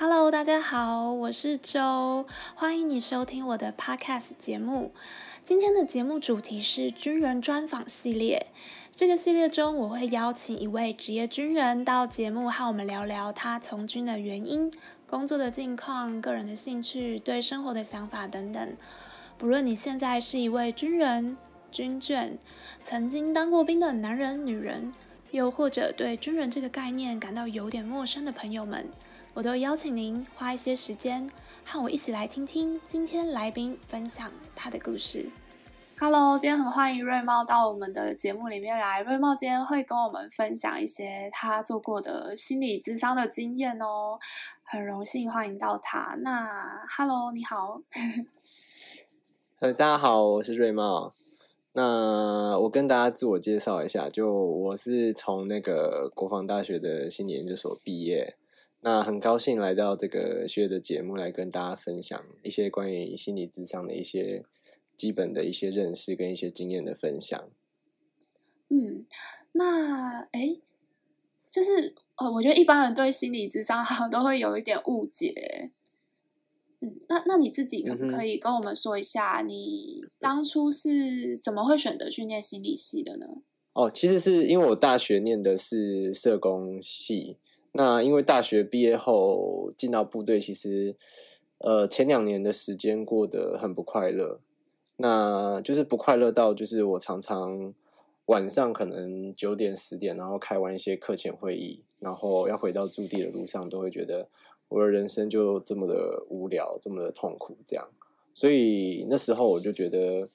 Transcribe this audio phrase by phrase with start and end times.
[0.00, 4.92] Hello，大家好，我是周，欢迎你收听我的 Podcast 节目。
[5.42, 8.46] 今天的节目主题是军人专访系列。
[8.94, 14.72] 这个系列中，我会邀请一位职业军人到节目和我们聊聊他从军的原因、
[15.08, 18.76] 工作的近况、个人的兴趣、对生活的想法等等。
[19.36, 21.36] 不论你现在是一位军人、
[21.72, 22.34] 军眷，
[22.84, 24.92] 曾经当过兵的男人、女人，
[25.32, 28.86] 又或者对军人这个概念感到有点陌生的朋友们。
[29.38, 31.30] 我都邀请您花一些时间
[31.64, 35.30] 和我一起来听听今天来宾分享他的故事。
[35.96, 39.00] Hello，今天很欢迎瑞茂到我们的节目里面来。
[39.02, 44.18] 瑞茂今天会跟我们分享一些他做过的心理咨商的经验哦，
[44.64, 46.16] 很荣幸欢迎到他。
[46.20, 47.80] 那 Hello，你好。
[49.60, 51.14] 呃，大家好，我是瑞茂。
[51.74, 58.34] 那我跟大家自我介绍一下，就我是从那个国防大学的心理研究所毕业。
[58.80, 64.44] 那很高兴来到这个学的节目，来跟大家分享一些关于心理智商的一些
[64.96, 67.50] 基本的一些认识跟一些经验的分享。
[68.70, 69.04] 嗯，
[69.52, 70.60] 那哎，
[71.50, 75.72] 就是呃，我觉得一般人对心理智商 好像都会有一点误解。
[76.80, 83.26] 嗯，那那你自己可不可以跟我们说一下，你当初是怎么会选择去念心理系的呢？
[83.72, 87.38] 哦，其实是因为我大学念的是社工系。
[87.78, 90.96] 那因为大学毕业后进到部队，其实
[91.58, 94.40] 呃前两年的时间过得很不快乐。
[94.96, 97.72] 那就是不快乐到，就是我常常
[98.26, 104.28] 晚上可能九点十点，然后开完一些课前会议，然后要回到驻地的路上，都会觉得
[104.70, 107.88] 我的人生就这么的无聊，这么的痛苦，这样。
[108.34, 110.28] 所以那时候我就觉得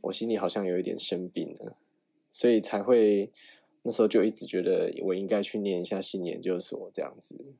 [0.00, 1.76] 我心里好像有一点生病了，
[2.28, 3.30] 所以才会。
[3.84, 7.36] 那时候就一直觉得我应该去念一下心理研究所这样子。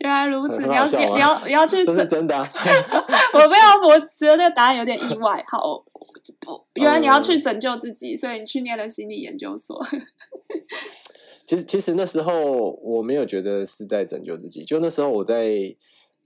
[0.00, 2.42] 原来如此，你要你要你要去，这是真的啊。
[3.34, 5.44] 我没有，我觉得那个答案有点意外。
[5.46, 5.84] 好，
[6.74, 9.78] 原来你要去拯救自己，嗯，所以你去念了心理研究所。
[11.46, 14.64] 其实，其实那时候我没有觉得是在拯救自己。
[14.64, 15.46] 就那时候我在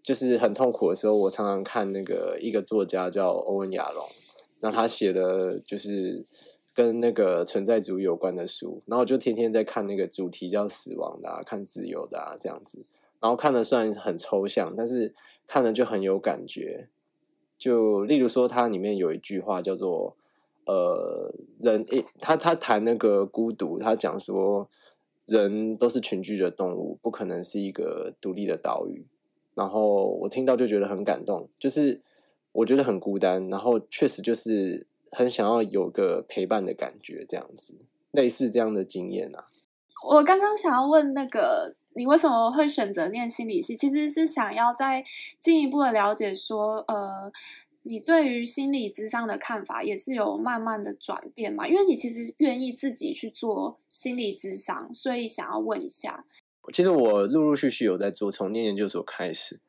[0.02, 4.04] 就是很痛苦的时候，我常常看那个一个作家叫欧文亚龙，
[4.60, 6.24] 那他写的就是。
[6.72, 12.84] 跟那个存在主义有关的书，然后我就天天在看那个主题叫死亡的啊，看自由的啊，这样子。
[13.18, 15.12] 然后看的虽然很抽象，但是
[15.46, 16.88] 看了就很有感觉。
[17.58, 20.16] 就例如说，它里面有一句话叫做
[20.64, 24.68] “呃，人诶，他他谈那个孤独，他讲说
[25.26, 29.04] 人都是群居的动物，不可能是一个独立的岛屿。”
[29.54, 32.00] 然后我听到就觉得很感动，就是
[32.52, 34.86] 我觉得很孤单，然后确实就是。
[35.10, 37.78] 很想要有个陪伴的感觉，这样子，
[38.12, 39.48] 类似这样的经验啊。
[40.08, 43.76] 我刚刚想要问那个，你为什么会选择念心理系？
[43.76, 45.04] 其实是想要再
[45.40, 47.30] 进一步的了解，说，呃，
[47.82, 51.68] 你对于心理智商的看法也是有慢慢的转变嘛？
[51.68, 56.24] 因为你其实愿意自己去做心理智商，所以想要问一下。
[56.72, 59.60] 其实我陆陆续续有在做，从念研究所开始。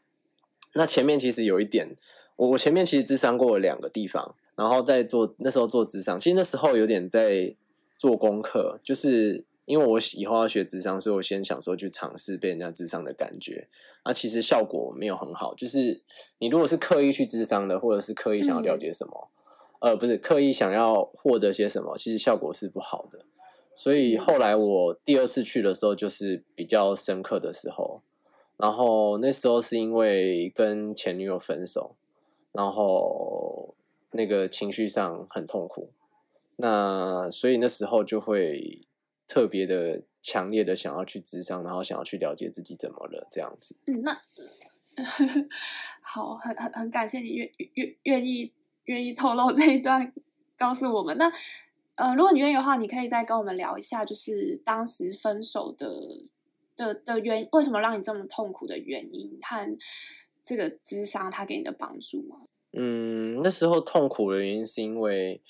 [0.76, 1.96] 那前面其实有一点，
[2.38, 4.36] 我我前面其实智商过两个地方。
[4.56, 7.56] 然后在做那时候做智商，其实那时候有点在
[7.98, 13.68] 做功课，就是因为我以后要学智商，所以我先想说去尝试被人家智商的感觉。
[14.04, 16.02] 那其实效果没有很好，就是
[16.40, 19.30] 你如果是刻意去智商的，或者是刻意想要了解什么，
[19.80, 23.20] 嗯、呃，不是刻意想要获得些什么，其实效果是不好的。
[23.74, 28.02] 所以后来我第二次去的时候，就是比较深刻的时候。
[28.58, 31.96] 然后那时候是因为跟前女友分手，
[32.52, 33.41] 然后。
[34.12, 35.94] 那个情绪上很痛苦，
[36.58, 38.86] 那所以那时候就会
[39.28, 43.76] 特别的强烈的想要去咨商，然后想要去了解自己怎么了这样子。
[43.88, 44.22] 嗯，那
[46.02, 50.14] 好，很很很感谢你愿愿愿意愿意透露这一段
[50.58, 51.18] 告诉我们。
[51.18, 51.32] 那
[51.96, 55.90] 呃，如果你愿意的话，你可以再跟我们聊一下，就是当时分手的
[56.76, 59.78] 的的原因，为什么让你这么痛苦的原因和
[60.44, 62.42] 这个咨商他给你的帮助吗？
[62.74, 65.42] 嗯，那时候痛苦的原因是因为，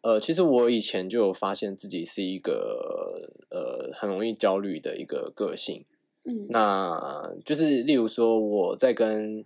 [0.00, 5.84] 呃，其实我以前就有发现自己是一个呃很容易焦虑的一个个性。
[6.24, 9.44] 嗯，那就是例如说我在跟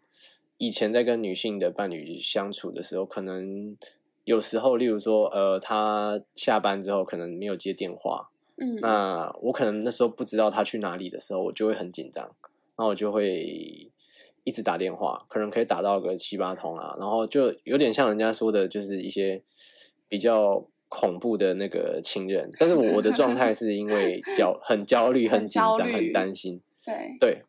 [0.58, 3.76] 以前在跟女性的伴侣相处的时候，可能
[4.24, 12.30] 有时候，例如说呃，他下班之后可能没有接电话，嗯，那我可能那时候不知道他去哪里的时候，我就会很紧张，
[12.78, 13.89] 那我就会。
[14.44, 19.42] 一直打电话，可能可以打到个七八通啊，然后就有点像人家说的，就是一些
[20.08, 22.50] 比较恐怖的那个情人。
[22.58, 26.60] 但是我 的状态是因为焦很焦虑、很紧张、很担心。
[26.84, 27.42] 对对，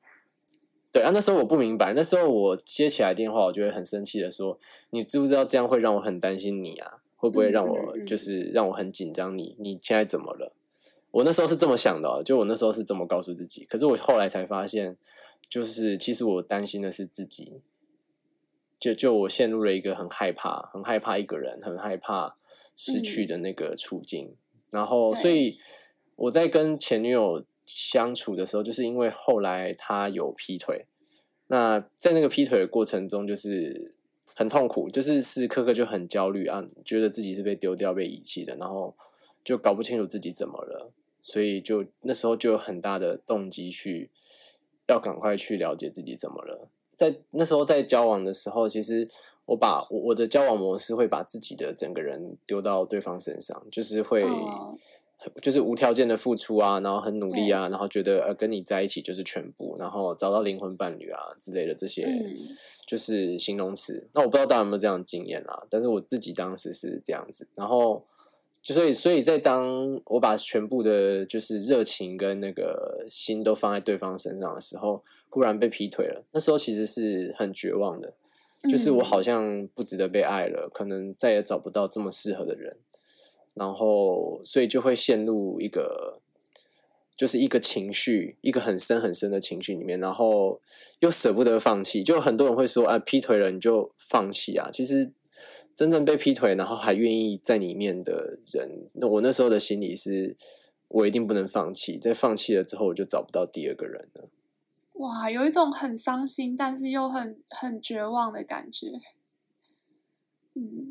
[0.92, 4.60] 对啊，那时候我不明白，那时候我接起来电话，我就会很生气的说
[4.92, 7.00] ：“你知不知道这样会让我很担心你啊？
[7.16, 9.38] 会不会让我就是让我很紧张？
[9.38, 10.54] 你你现在怎么了？”
[11.12, 13.66] 我那时候是这么想的哦，就我那时候是这么告诉自己。
[13.66, 14.96] 可是我后来才发现，
[15.52, 17.62] 就是其实我担心的是自己，
[18.80, 22.38] 就就我陷入了一个很害怕、很害怕一个人、很害怕
[22.76, 24.30] 失去的那个处境。
[24.30, 24.38] 嗯、
[24.72, 25.58] 然后，所以
[26.16, 27.46] 我在跟前女友。
[27.74, 30.88] 相处的时候，就是因为后来他有劈腿，
[31.48, 33.94] 那在那个劈腿的过程中，就是
[34.36, 38.94] 很痛苦，就是时时刻刻就很焦虑啊，觉得自己是被丢掉、被遗弃的，然后
[39.42, 44.10] 就搞不清楚自己怎么了，所以就那时候就有很大的动机去
[44.92, 46.68] 要赶快去了解自己怎么了。
[46.96, 49.08] 在那时候在交往的时候，其实
[49.46, 54.22] 我把我我的交往模式会把自己的整个人丢到对方身上，就是会。
[54.22, 54.76] Oh.
[55.40, 62.08] 就是无条件的付出啊，然后很努力啊，然后觉得呃跟你在一起就是全部，然后找到灵魂伴侣啊之类的这些，
[62.88, 63.94] 就是形容词。
[63.94, 65.62] 嗯、那我不知道大家有没有这样的经验啊？
[65.70, 68.04] 但是我自己当时是这样子，然后
[68.62, 76.24] 就所以所以在当我把全部的就是热情跟那个心都放在对方身上的时候，忽然被劈腿了。
[76.32, 78.14] 那时候其实是很绝望的，
[78.70, 82.78] 就是我好像不值得被爱了，可能再也找不到这么适合的人。
[83.54, 86.22] 然后，所以就会陷入一个，
[87.18, 90.62] 就是一个情绪，一个很深很深的情绪里面，然后
[91.00, 92.02] 又舍不得放弃。
[92.02, 95.12] 就很多人会说：“啊，劈腿了你就放弃啊！”其实，
[95.82, 100.38] 真正被劈腿，然后还愿意在里面的人，那我那时候的心里是，
[100.90, 101.98] 我一定不能放弃。
[101.98, 104.30] 在放弃了之后，我就找不到第二个人了。
[105.00, 108.92] 哇，有一种很伤心，但是又很很绝望的感觉。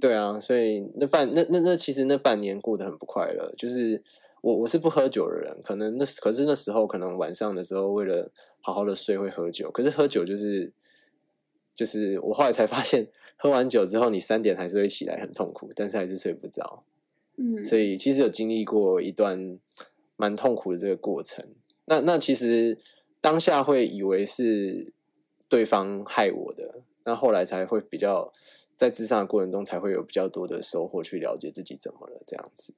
[0.01, 3.55] 对啊，所以那半那那那其实那半年过得很不快乐。
[3.57, 4.03] 就是
[4.43, 10.73] 我我是不喝酒的人，可能那可是那时候可能晚上的时候为了好好的睡会喝酒，可是喝酒就是
[11.81, 16.85] 就是我后来才发现，喝完酒之后你三点还是会起来很痛苦，但是还是睡不着。
[17.39, 19.59] 嗯，所以其实有经历过一段
[20.17, 21.43] 蛮痛苦的这个过程。
[21.87, 22.77] 那那其实
[23.23, 24.93] 当下会以为是
[25.49, 28.31] 对方害我的，那后来才会比较。
[28.81, 32.73] 在咨商的过程中，才会有比较多的收获，去了解自己怎么了这样子。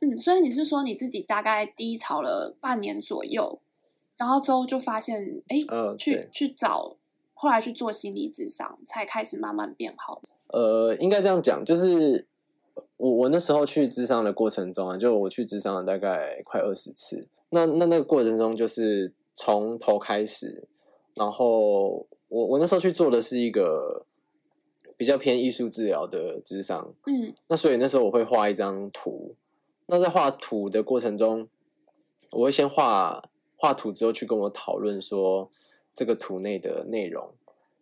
[0.00, 3.58] 嗯，所以你是说你自己大概低潮了半年左右，
[4.18, 6.97] 然后之后就发现，哎，呃，去去找，
[7.38, 10.20] 后来去做心理智商，才开始慢慢变好。
[10.48, 12.26] 呃，应该这样讲，就是
[12.96, 17.28] 我我那时候去智商的过程中啊，就我去智商了大概快二十次。
[17.50, 20.68] 那那那个过程中，就是从头开始，
[21.14, 24.04] 然后我我那时候去做的是一个。
[24.96, 29.36] 比较偏艺术治疗的智商，嗯，那所以那时候我会画一张图，
[29.86, 31.46] 那在画图的过程中，
[32.32, 35.48] 我会先画画图之后去跟我讨论说
[35.98, 37.30] 这个图内的内容。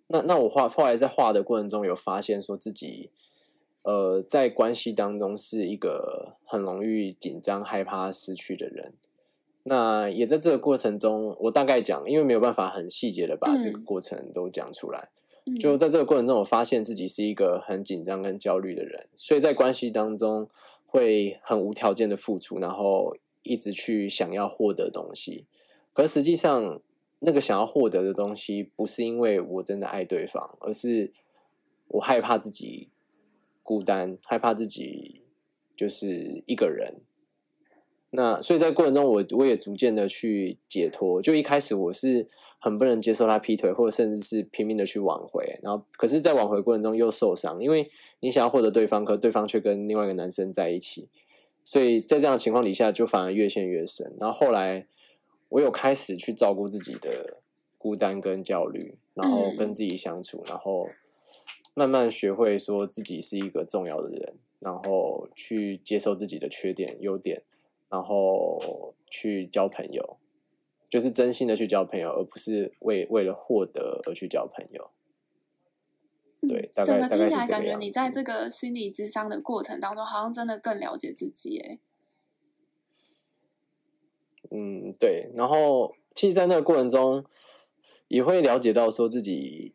[0.06, 3.10] 那那我画后来在画的过程中有发现说自己，
[3.84, 8.94] 呃，在关系当中是一个很容易紧张、害怕失去的人。
[9.64, 15.10] 那也在这个过程中，我大概讲，因为没有办法很细节的把这个过程都讲出来。
[15.60, 20.48] 就在这个过程中，我发现自己是一个很紧张跟焦虑的人，所以在关系当中
[20.86, 25.44] 会很无条件的付出，然后一直去想要获得东西。
[25.92, 26.80] 可实际上，
[27.26, 31.12] 那个想要获得的东西，不是因为我真的爱对方，而是
[31.88, 32.88] 我害怕自己
[33.62, 35.22] 孤单，害怕自己
[35.76, 37.02] 就是一个人。
[38.10, 41.20] 那所以在过程中我，我也逐渐的去解脱。
[41.20, 42.26] 就一开始我是
[42.60, 45.58] 很不能接受他劈腿，或者甚至是拼命的去挽回。
[45.62, 47.88] 然后，可是，在挽回过程中又受伤，因为
[48.20, 51.08] 你想要获得对方，可对方却跟另外一个男生在一起。
[51.62, 54.14] 所以在这样的情况底下，就反而越陷越深。
[54.18, 54.86] 然后后来，
[55.48, 57.38] 我有开始去照顾自己的
[57.78, 60.88] 孤单跟焦虑，然后跟自己相处，然后
[61.74, 67.42] 慢慢学会说自己是一个重要的人，然后去接受自己的缺点、优点。
[67.88, 70.18] 然后去交朋友，
[70.90, 74.90] 就是真心的去交朋友，而不是为为了获得而去交朋友。
[76.48, 81.60] 对，大概整个听起来感觉你在这个心理智商的过程当中，好像真的更了解自己。
[81.60, 81.78] 哎，
[84.50, 85.30] 嗯，对。
[85.34, 87.24] 然后，其实，在那个过程中，
[88.08, 89.74] 也会了解到说自己，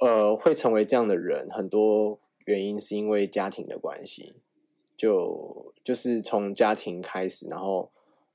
[0.00, 4.34] 呃，会成为这样的人，很多原因是因为家庭的关系。
[4.96, 7.90] 就就是从家庭开始，然后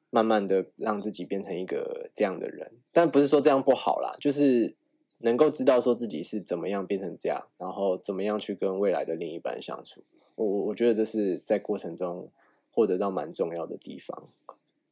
[0.10, 4.74] 慢慢的让自己变成一个这样的人，但不是说这样不好啦，就是
[5.20, 10.02] 能够知道说自己是怎么样变成这样，然后怎么样去跟未来的另一半相处。
[10.34, 12.32] 我我觉得这是在过程中
[12.72, 14.28] 获得到蛮重要的地方。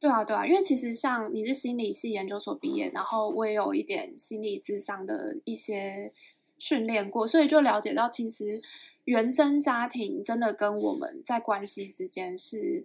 [0.04, 6.12] 对啊，对啊，因为其实像你是心理系研究所毕业，然后我也有一点心理智商的一些
[6.58, 8.60] 训练过，所以就了解到，其实
[9.04, 12.84] 原生家庭真的跟我们在关系之间是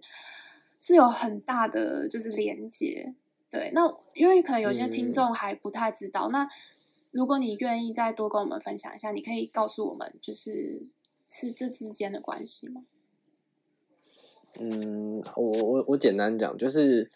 [0.78, 3.14] 是有很大的就是连接。
[3.50, 3.82] 对，那
[4.14, 6.48] 因为可能有些听众还不太知道，嗯、那
[7.10, 10.88] 如果你愿意再多跟我们分享一下，你可以告诉我们，就是
[11.28, 12.84] 是这之间的关系吗？
[14.58, 17.08] 嗯，我我我简单讲，就是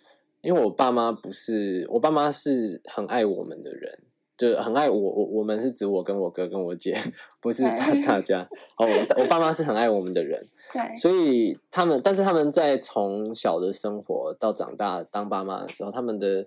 [0.43, 3.99] 因为我爸妈不是，我爸妈是很爱我们的人，
[4.37, 6.97] 就很爱我我我们是指我跟我哥跟我姐，
[7.43, 7.65] 不是
[8.05, 8.49] 大家。
[8.77, 10.41] 哦，我我爸妈是很爱我们的人，
[10.73, 16.47] 对，所以他们，但是他们在从小的生活到长大当爸妈的时候，他们的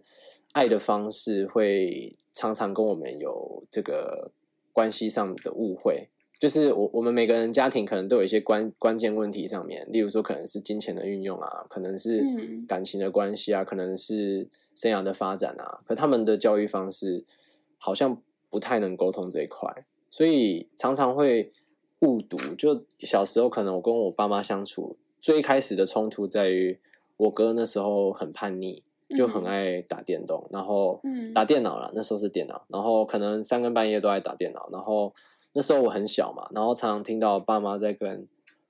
[0.53, 4.31] 爱的方式会常常跟我们有这个
[4.71, 6.09] 关系上的误会。
[6.39, 12.23] 就是我我们每个人家庭可能都有一些关关键问题上面，例如说可能是金钱的运用啊，可能是
[12.67, 17.25] 感情的关系啊，可能是生涯的发展啊，可他们的教育方式
[17.79, 19.67] 好像不太能沟通这一块，
[20.11, 21.51] 所以常常会
[22.01, 22.37] 误读。
[22.55, 26.77] 就小时候可能我跟我爸妈相处，最开始的冲突在于
[27.17, 28.83] 我哥那时候很叛逆，
[29.17, 31.01] 就很爱打电动，然后
[31.33, 35.11] 打电脑啦，那时候是电脑，然后可能三更半夜都爱打电脑，然后。
[35.57, 38.27] 那时候我很小嘛，然后常常听到爸妈在跟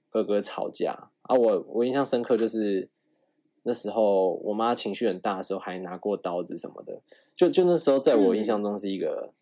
[0.09, 1.35] 哥哥吵架啊。
[1.35, 2.87] 我我印象深刻，就是
[3.63, 7.01] 那时候我妈情绪很大的时候，还拿过刀子什么的。
[7.35, 9.33] 就就那时候，在我印象中是一个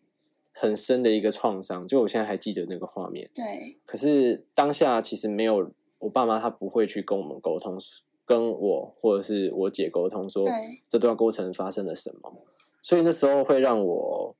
[0.52, 1.86] 很深的一个创伤。
[1.86, 3.30] 就我现在还记得那个画面。
[3.32, 3.76] 对。
[3.86, 7.78] 可是当下其实没有，我爸妈他不会去跟我们沟通，
[8.24, 10.48] 跟我或者是我姐沟通说
[10.88, 12.32] 这段过程发生了什么。
[12.82, 14.34] 所以那时候会让我。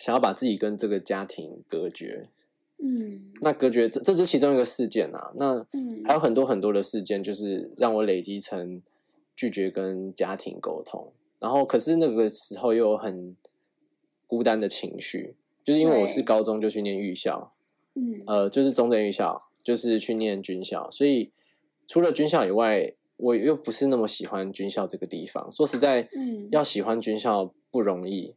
[0.00, 2.30] 想要把自己跟这个家庭隔绝，
[2.82, 5.66] 嗯，那隔绝这这是其中一个事件啊，那
[6.06, 8.80] 还有很多很多的事件，就是让我累积成
[9.36, 13.36] 拒绝跟家庭沟通，然后可是那个时候又有很
[14.26, 17.52] 孤单的情绪，就是因为我是高中就去念预校，
[17.94, 21.30] 嗯，呃，就是中正预校，就是去念军校，所以
[21.86, 25.52] 除了军校以外，我又不是那么喜欢军校这个地方。
[25.52, 28.34] 说实在，嗯，要喜欢军校不容易。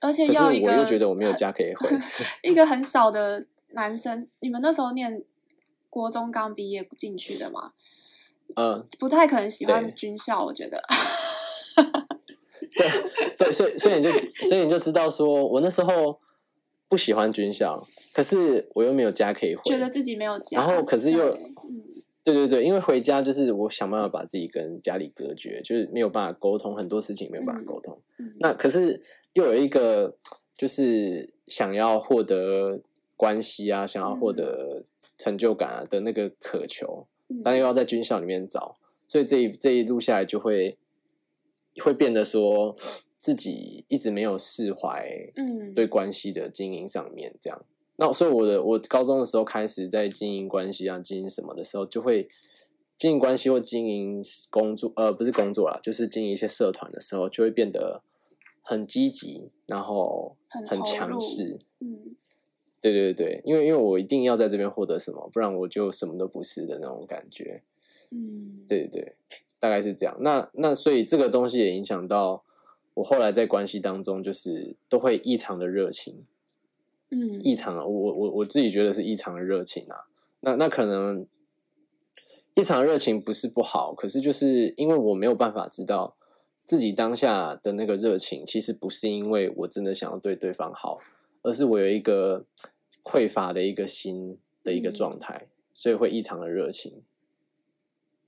[0.00, 1.88] 而且要一个，我又觉得我没有家可以回。
[2.42, 5.22] 一个很小的男生，你们那时候念
[5.90, 7.72] 国中刚毕业进去的吗？
[8.54, 10.82] 嗯，不太可能喜欢军校，我觉得。
[12.76, 12.88] 对
[13.36, 14.10] 对，所以所以你就
[14.48, 16.18] 所以你就知道，说我那时候
[16.88, 21.38] 不喜欢军校，可是我又没有家可以回，觉得自己没有家，然后可是又。
[22.24, 27.98] 对对对，因为回家就是我想办法把自己跟家里隔绝，就是没有办法沟通，很多事情没有办法沟通。
[28.40, 29.00] 那可是
[29.38, 30.16] 又有一个
[30.56, 32.80] 就是想要获得
[33.16, 34.82] 关系啊，想要获得
[35.16, 38.76] 成就感啊的那个渴求，嗯、但又要在军校里面找，
[39.06, 40.76] 所以这一这一路下来就会
[41.84, 42.74] 会变得说
[43.20, 47.64] 自己一直没有释怀，嗯，对关系的经营上面这样。
[47.94, 52.28] 那所以我的我高中的时候开始在经营关系啊，经营什么的时候，就会
[52.96, 58.02] 经营关系或经营工作，呃，不是工作啦，就是经营一些社团的时候，就会变得
[58.68, 61.58] 很积极，然后很强势。
[61.80, 62.14] 嗯，
[62.82, 67.62] 对对对，因为因为我一定要在这边获得什么，不然我就什么都不是的那种感觉。
[68.10, 69.16] 嗯，对对对，
[69.58, 70.14] 大概是这样。
[70.20, 72.44] 那那所以这个东西也影响到
[72.92, 76.22] 我后来在关系当中，就是都会异常的热情。
[77.08, 80.10] 嗯，异常，我我我自己觉得是异常的热情啊。
[80.40, 81.26] 那那可能
[82.52, 86.17] 异常的热情不是不好，可是就是因为我没有办法知道
[86.68, 90.98] 自己当下的那个热情，其实不是因为我真的想要对对方好，
[91.40, 92.44] 而是我有一个
[93.02, 97.02] 匮乏的一个心的一个状态，嗯、所以会异常的热情。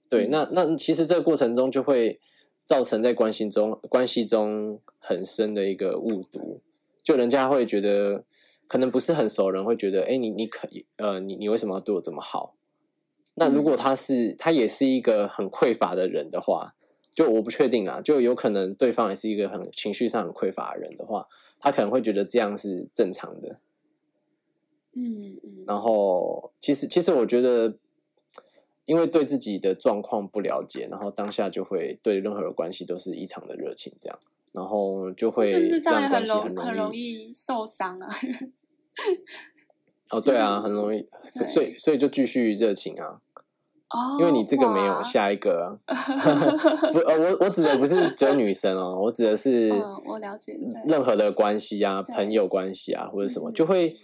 [0.09, 2.19] 对，那那其实这个过程中就会
[2.65, 6.63] 造成在关系中关系中很深的一个误读，
[7.03, 8.25] 就人家会觉得。
[8.71, 12.55] 可能不是很熟人会觉得，哎，你你可以，呃，你你为什么要对我这么好？
[13.35, 16.77] 那如果他是他也是一个很匮乏的人的话，
[17.13, 21.27] 就我不确定啊，就有可能对方也是一个很情绪上很匮乏的人的话，
[21.59, 23.59] 他可能会觉得这样是正常的。
[24.93, 25.65] 嗯嗯。
[25.67, 27.75] 然后，其实其实我觉得，
[28.85, 34.19] 因为对自己的状况不了解，然后当下就会对任何的关系都是异常的热情，这样。
[34.53, 38.09] 然后就会是不是这样很容很容，很容易受伤啊？
[40.11, 41.07] 哦，对啊，很容易，
[41.47, 43.21] 所以所以就继续热情啊。
[43.91, 45.79] 哦，因为你这个没有下一个。
[46.93, 49.71] 不，呃，我我指的不是只有女生哦，我指的是，
[50.07, 53.95] 我了解，任何的关系啊，朋友关系啊，或者什么，就会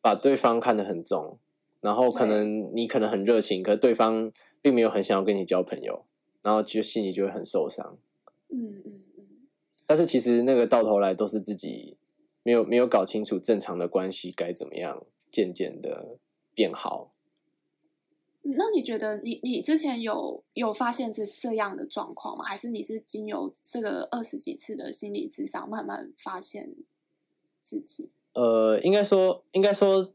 [0.00, 1.38] 把对方看得很重，
[1.80, 4.30] 然后可能你可能很热情，可是对方
[4.60, 6.04] 并没有很想要跟你交朋友。
[6.44, 7.98] 然后就心里就会很受伤。
[8.48, 9.24] 嗯嗯嗯。
[9.86, 11.96] 但是其实那个到头来都是自己
[12.42, 16.18] 没有没有搞清楚正常的关系该怎么样渐渐的
[16.52, 17.12] 变好。
[18.44, 22.44] 那你觉得你你之前有有发现这这样的状况吗？
[22.44, 26.74] 还是你是经由这个二十几次的心理智商慢慢发现
[27.62, 28.10] 自己？
[28.34, 30.12] 呃，应该说，应该说，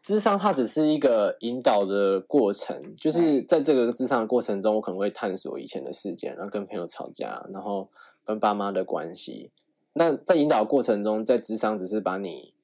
[0.00, 7.90] 智商它只是一个引导的过程，就是在这个智商的过程中，我可能会探索以前的事件，然后跟朋友吵架，然后
[8.24, 9.50] 跟爸妈的关系。
[9.92, 12.54] 那在引导的过程中，在智商只是把你，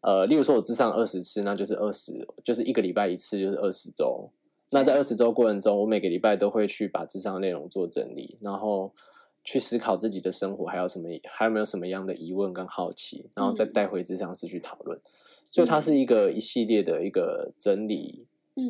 [0.00, 4.30] 呃，例如说我智商二十次，那就是二十，就是一个礼拜一次，就是二十周。
[4.70, 8.92] 那在二十周过程中，我每个礼拜都会去把智商的内容做整理，然后
[9.42, 14.98] 去思考自己的生活还有什么，还有没有什么样的疑问跟好奇，然后再带回智商室去讨论。
[14.98, 15.02] 嗯、
[15.50, 18.26] 所以它是一个一系列的一个整理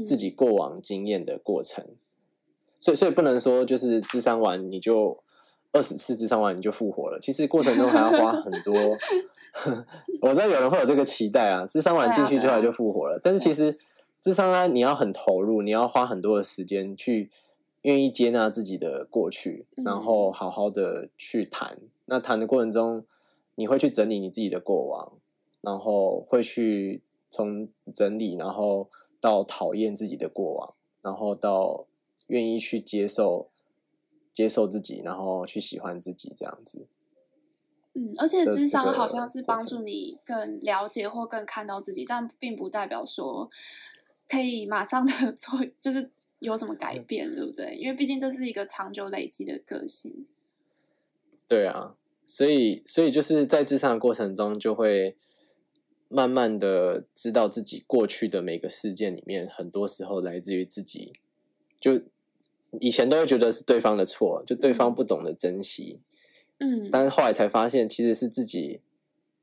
[0.06, 1.84] 自己过往经验的过程。
[1.84, 1.96] 嗯、
[2.78, 5.20] 所以，所以不能说就是智商完你就
[5.72, 7.18] 二十次智商完你就复活了。
[7.20, 8.72] 其实过程中还要花很多。
[10.22, 13.76] 我知道有人会有这个期待啊，智商完进去之后就复活了，但是其实。
[14.20, 17.30] 咨商啊，你要很投入，你要花很多的时间去
[17.82, 21.78] 愿意接纳自己的过去，然后好好的去谈。
[21.80, 23.04] 嗯、那谈的过程中，
[23.54, 25.12] 你会去整理你自己的过往，
[25.60, 28.88] 然后会去从整理，然后
[29.20, 31.86] 到讨厌自己的过往，然后到
[32.26, 33.48] 愿意去接受
[34.32, 36.88] 接受自己，然后去喜欢自己这样子。
[37.94, 43.48] 嗯，而且智商好像是帮助你更了解或更看到自己，但并不代表说。
[44.28, 47.74] 可以马上的 做，就是有什么改变，对不对？
[47.76, 50.26] 因为毕竟这是一个长久累积的个性。
[51.48, 55.16] 对啊，所以所以就是在咨商的过程中，就会
[56.08, 61.12] 慢慢的知道自己过去的每个事件里面，很多时候来自于自己。
[61.80, 62.02] 就
[62.80, 66.00] 以前都会觉得是对方的错，就对方不懂得珍惜。
[66.58, 68.80] 嗯，但是后来才发现，其实是自己。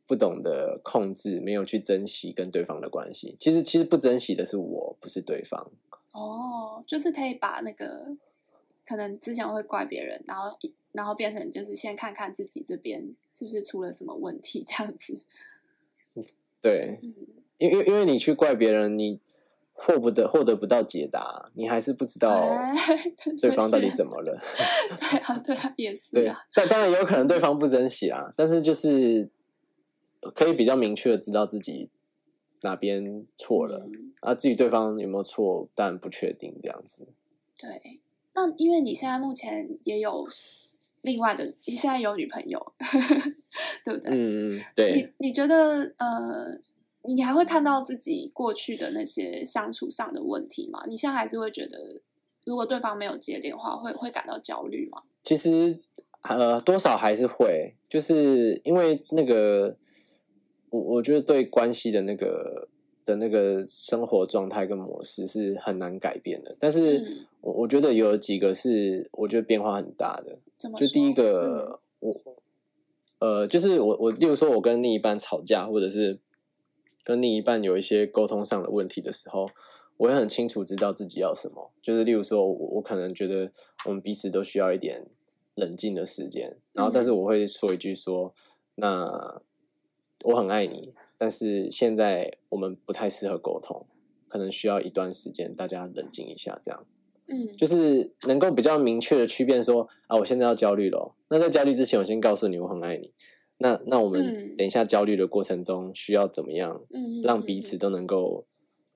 [0.08, 3.36] 不懂得控制，没有去珍惜跟对方的关系。
[3.40, 5.72] 其实，其实不珍惜的是我，不是对方。
[6.12, 8.16] 哦，就是可以把那个
[8.86, 10.56] 可能之前会怪别人，然后
[10.92, 15.20] 然后变成就是先看看自己这边是不是出了什么问题，这样子。
[16.62, 17.00] 对，
[17.58, 19.20] 因为因为你去怪别人，你
[19.74, 22.32] 获不得获得不到解答，你还是不知道
[23.42, 24.38] 对方到底怎么了。
[25.00, 26.14] 对啊，对啊，也是。
[26.14, 29.28] 对，但当然也有可能对方不珍惜啊，但是就是。
[30.34, 31.90] 可以比较明确的知道自己
[32.62, 37.08] 哪边错了，嗯、啊，至于对方有没有错，但不确定这样子。
[37.58, 38.00] 对，
[38.34, 40.28] 那因为你现在目前也有
[41.02, 42.74] 另外的，你现在有女朋友，
[43.86, 44.12] 对不对？
[44.12, 45.14] 嗯，对。
[45.20, 46.60] 你你觉得呃，
[47.04, 50.84] 你还会看到自己过去的那些相处上的问题吗？
[50.88, 52.02] 你现在还是会觉得，
[52.46, 55.04] 如果对方没有接电话，会会感到焦虑吗？
[55.24, 55.78] 其实
[56.24, 59.78] 呃，多少还是会，就是因为那个。
[60.76, 62.68] 我我觉得对关系的那个
[63.06, 70.40] 的那个生活状态跟模式是很难改变的，但是我我觉得有几个是我觉得变化很大的。
[70.76, 72.22] 就第一个，嗯、我
[73.20, 76.20] 呃，就是我我，例如说，我跟另一半吵架，或者是
[77.04, 79.50] 跟另一半有一些沟通上的问题的时候，
[79.98, 81.72] 我也很清楚知道自己要什么。
[81.82, 83.52] 就是例如说，我我可能觉得
[83.86, 85.06] 我们彼此都需要一点
[85.56, 88.34] 冷静的时间，然后但是我会说一句说，
[88.76, 89.42] 那。
[90.26, 93.86] 我很爱你，但是现在我们不太适合沟通，
[94.28, 96.86] 可能需要一段时间，大家冷静一下，这样，
[97.28, 101.14] 嗯，就是能够比较明确的区辨说啊，我现在要焦虑了。
[101.30, 103.14] 那在焦虑之前，我先告诉你我很爱你。
[103.58, 108.46] 那那我们等一下焦虑的过程中需要怎么样，嗯，让彼此都能够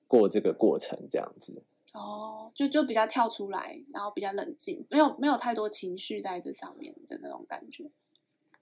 [0.06, 1.62] 过这个过程，这样子。
[1.94, 7.90] 哦，就就比较跳出来，然后比较冷静，没有没有太多情绪在这上面的那种感觉。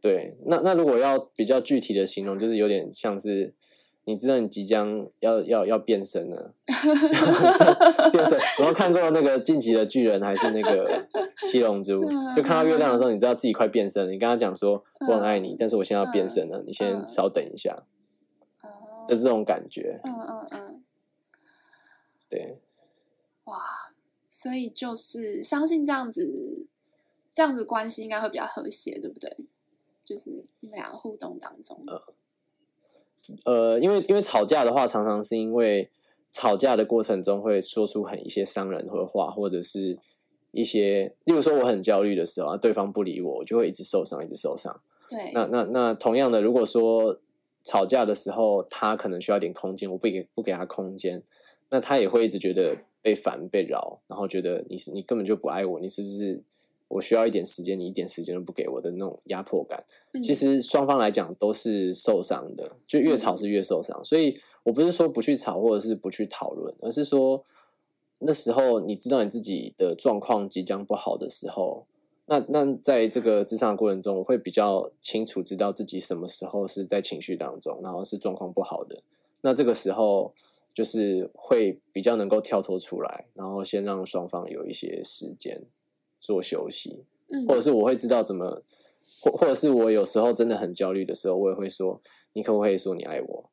[0.00, 3.52] 对，那那如果要比较具体的形容，就是有点像是，
[4.04, 6.54] 你知道你即将要要要变身了，
[8.12, 8.38] 变身。
[8.58, 11.04] 然后看过那个《进击的巨人》还是那个
[11.50, 14.10] 《七龙珠》， 就看到月亮的时候，你知道自己快变身了。
[14.12, 17.84] 你跟他讲说我很爱你，但是我现在要变身了，你先稍等一下。
[19.08, 20.00] 的这种感觉。
[20.04, 20.84] 嗯嗯嗯。
[22.28, 22.58] 对。
[23.44, 23.56] 哇，
[24.28, 26.68] 所以就是相信这样子，
[27.34, 29.34] 这样子关系应该会比较和谐，对不对？
[30.08, 32.02] 就是你们俩互动当中，呃，
[33.44, 35.90] 呃，因为因为吵架的话，常常是因为
[36.30, 39.98] 吵架的过程中会说出很一些伤人的话，或者是
[40.52, 44.80] 一些，例如说我很焦虑的时候啊，对方不理我，我就会一直受伤，一直受伤。
[45.10, 47.20] 对，那那那同样的，如果说
[47.62, 51.22] 吵架的时候，他可能需要点空间，我不给不给他空间，
[51.68, 56.42] 那他也会一直觉得被烦被扰，然后觉得你是你根本就不爱我，你是不是？
[56.88, 63.98] 我需要一点时间，你一点时间都不给我的那种压迫感，嗯、其实双方来讲都是受伤的，就越吵是越受伤。
[64.00, 67.42] 嗯、所以我不是说不去吵或者是不去讨论，而是说
[68.20, 71.86] 那时候你知道你自己的状况即将不好的时候。
[72.30, 79.00] 那那在这个咨商的过程中，我会比较清楚知道自己什么时候是在情绪当中，然后是状况不好的。
[79.40, 80.34] 那这个时候
[80.74, 85.62] 就是会比较能够跳脱出来，然后先让双方有一些时间
[86.18, 88.62] 做休息，嗯，或者是我会知道怎么，
[89.20, 92.00] 或或者是我有时候真的很焦虑的时候，我也会说，
[92.34, 93.50] 你可不可以说你爱我？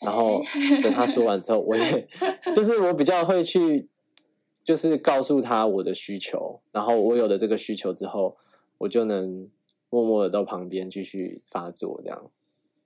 [0.00, 0.42] 然后
[0.82, 2.08] 等他说完之后，我也
[2.54, 3.88] 就是我比较会去。
[4.64, 8.36] 就是告诉他我的需求，然后我有了这个需求之后，
[8.78, 9.50] 我就能
[9.90, 12.30] 默默的到旁边继续发作，这样。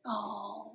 [0.03, 0.73] 哦，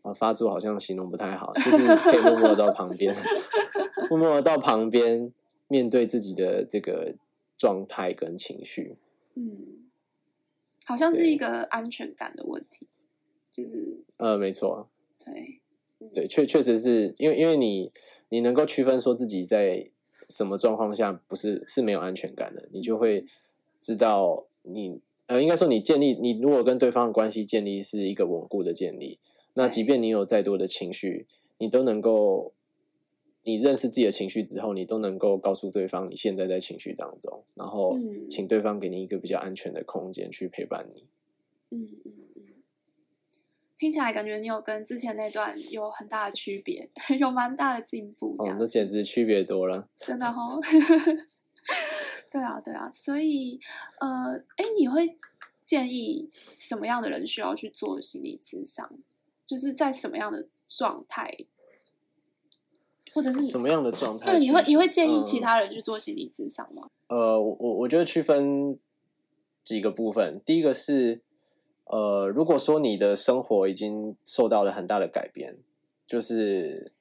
[0.00, 3.14] 啊，发作好像形容不太好，就是可以默默的到旁边，
[4.08, 5.30] 默默的到旁边
[5.68, 7.14] 面对自己的这个
[7.56, 8.96] 状态跟情绪。
[9.34, 9.88] 嗯，
[10.84, 12.86] 好像是一个安全感的问题，
[13.52, 14.88] 就是呃，没错，
[15.24, 15.60] 对，
[16.12, 17.92] 对，确确实是因为因为你
[18.30, 19.90] 你能够区分说自己在。
[20.30, 23.24] 什么状况下不是是没有安全感的，你就会
[23.80, 29.18] 知道你呃，应该说你建立你如果跟对方的关系建立是一个稳固的建立，
[29.54, 31.26] 那即便你有再多的情绪，
[31.56, 32.52] 你都能够
[33.48, 37.96] 你认识自己的情绪之后，你都能够告诉对方你现在在情绪当中，然后
[38.28, 41.06] 请对方给你一个比较安全的空间去陪伴你。
[41.70, 42.42] 嗯嗯嗯。
[43.78, 48.36] 听起来感觉你有跟之前那段有很大的区别， 有蛮大的进步。
[48.38, 50.60] 哦，那简直区别多了，真的哦。
[52.30, 53.58] 对啊，对啊，所以
[54.00, 55.16] 呃，哎，你会
[55.64, 58.90] 建议什么样的人需要去做心理咨商？
[59.46, 61.34] 就是在什么样的状态，
[63.18, 64.30] 或者是什么样的状态？
[64.30, 66.88] 对，你会你会建议其他人去做心理咨商吗？
[67.08, 68.78] 呃，我我我觉得区分
[69.64, 71.20] 几个部分，第一个是。
[71.90, 75.56] 呃，如果说你的生活已经受到了很大的改变，
[76.06, 76.92] 就是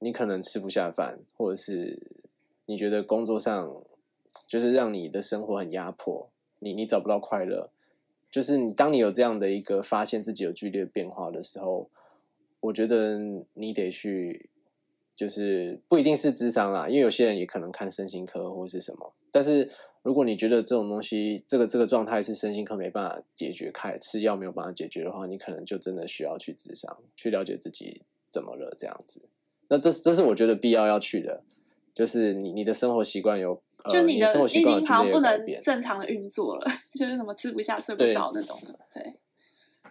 [0.00, 2.02] 你可能吃不下饭，或者是
[2.66, 3.72] 你觉得工作上
[4.48, 7.70] 就是让你的生活很压迫，你你找不到快乐，
[8.32, 11.88] 就是你当你有这样的一个发现自己有剧烈变化的时候，
[12.58, 13.20] 我觉得
[13.52, 14.50] 你得去。
[15.16, 19.12] 就是不一定是智商啦，因为有些人也可能看身心科或是什么。
[19.30, 19.68] 但是
[20.02, 29.22] 如果你觉得这种东西，这个这个状态是身心科没办法解决开，吃药没有办法解决的话，你可能就真的需要去智商，去了解自己怎么了这样子。
[29.68, 31.42] 那这这是我觉得必要要去的，
[31.94, 38.78] 就是你你的生活习惯有，就你的，生活习惯已经好像不能正常的运作了， 就是什么吃不下、睡不着那种的。
[38.92, 39.14] 对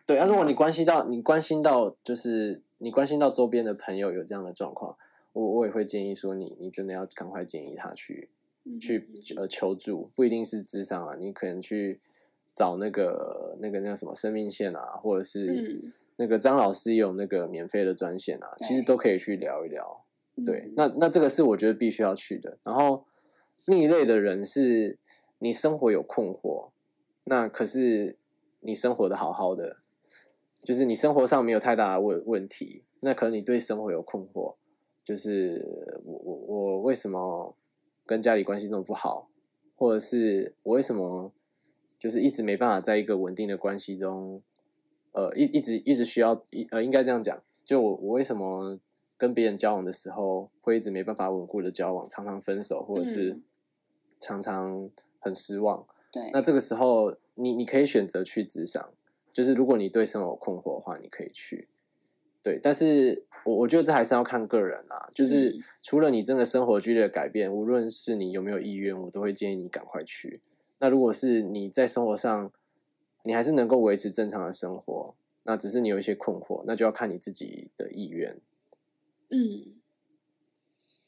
[0.06, 4.96] 对，那、啊、如果你关系到你关心到，就是你关心到周边的朋友有这样的状况。
[5.34, 8.30] 我我也会建议说你，你你真的要赶快建议他去
[8.80, 9.04] 去
[9.36, 12.00] 呃求助，不一定是智商啊，你可能去
[12.54, 15.82] 找那个那个那个什么生命线啊，或者是
[16.18, 20.06] 那个张老师有那个免费的专线啊，其实都可以去聊一聊。
[20.46, 22.58] 对，那那这个是我觉得必须要去的。
[22.64, 23.06] 然后
[23.66, 24.98] 另一类的人是
[25.40, 26.70] 你生活有困惑，
[27.26, 28.18] 那可是
[28.62, 29.78] 你生活的好好的，
[30.64, 34.56] 就是你生活上没有太大的问问题，那可能你对生活有困惑。
[35.04, 37.56] 就是我我我为什么
[38.06, 39.30] 跟家里关系这么不好，
[39.76, 41.32] 或者是我为什么
[42.00, 44.42] 就是一直没办法在一个稳定的关系中，
[45.12, 48.80] 呃，一一直一直需要一呃，应该这样讲，就我我为什么
[49.18, 53.40] 跟别人交往的时候会一直没办法稳固的交往，常常分手，或者是
[54.20, 54.90] 常常
[55.20, 55.86] 很失望。
[56.12, 58.94] 对，那这个时候你你可以选择去职场，
[59.32, 61.68] 就是如果你对生活有困惑的话，你可以去。
[62.42, 65.10] 对，但是我我觉得这还是要看个人啊。
[65.14, 70.42] 就是除了你真的生活剧烈的改变，无论是你有没有意愿，我都会建议你赶快去。
[70.80, 72.52] 那如果是你在生活上，
[73.24, 78.38] 你还是能够维持正常的生活，那只是你有一些困惑，那就要看你自己的意愿。
[79.30, 79.76] 嗯，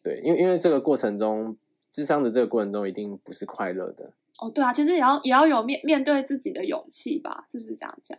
[0.02, 1.58] 对，因为因为这个过程中，
[1.92, 4.14] 智商的这个过程中一定不是快乐的。
[4.40, 7.44] 哦，对啊，其实也要也要有面面对自己的勇气吧？
[7.48, 8.18] 是不是这样讲？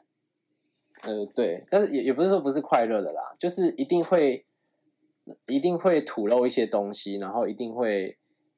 [1.02, 4.44] 呃，对，但是也也不是说不是快乐的啦，就是一定会，
[5.46, 8.16] 一定会吐露一些东西，然后一定会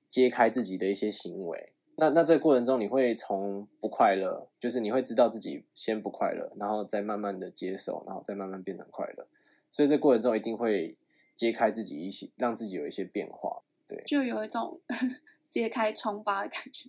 [0.08, 1.72] 揭开自己的一些行为。
[1.96, 9.26] 那那这个过程中，你会从不快乐，就是你会知道自己先不快乐，然后再慢慢的接受，然后再慢慢变成快乐。
[9.68, 10.96] 所以这过程中一定会
[11.36, 13.62] 揭开自己一些，让自己有一些变化。
[13.88, 14.80] 对，就有一种
[15.50, 16.88] 揭开疮疤的感觉。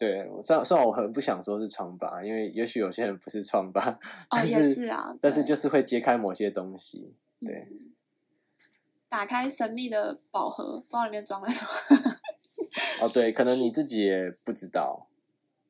[0.00, 3.98] 对，虽然虽然我很不想说是疮疤，因为也许有些人不是疮疤，
[4.30, 7.68] 哦，也是啊，但是就是会揭开某些东西，对，
[9.10, 11.70] 打开神秘的宝盒，不知道里面装了什么。
[13.02, 15.06] 哦，对，可能你自己也不知道，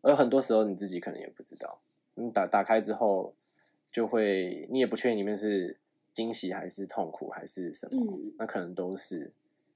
[0.03, 1.81] 而很多时候你自己可能也不知道。
[2.15, 3.35] 你打打开之后，
[3.91, 5.81] 就会你也不确定里面是
[6.15, 9.33] 惊喜还是痛苦还是什么，嗯、那可能都是。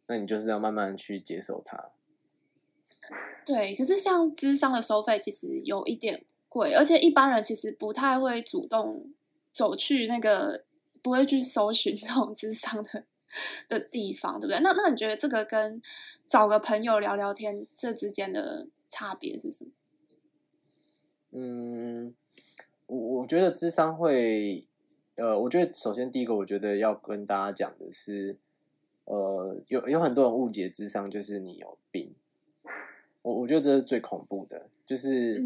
[0.07, 1.91] 那你就是要慢慢去接受它。
[3.47, 9.13] 对，可是像智商的收费其实有一点贵，而且一般人其实不太会主动
[9.53, 10.65] 走去那个，
[11.03, 13.05] 不会去搜寻这种智商的
[13.69, 14.61] 的地方，对不对？
[14.61, 15.83] 那那你觉得这个跟
[16.29, 19.71] 找个朋友聊聊天这之间的差别是什么？
[21.33, 22.15] 嗯，
[22.87, 24.67] 我我觉得智商会，
[25.17, 28.39] 呃，我觉得首先第一个，我觉得要跟大家讲的是，
[29.05, 32.15] 呃，有有很多人误解智商就是你有病。
[33.25, 35.43] 我我觉得这是最恐怖的，就是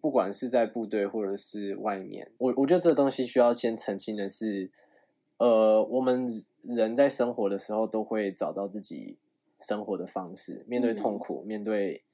[0.00, 4.70] 不管是在部队或者是外面，我我觉得这个东西需要先澄清的是，
[5.38, 6.28] 呃，我们
[6.62, 9.16] 人在生活的时候都会找到自己
[9.58, 12.04] 生活的方式，面对痛苦，面对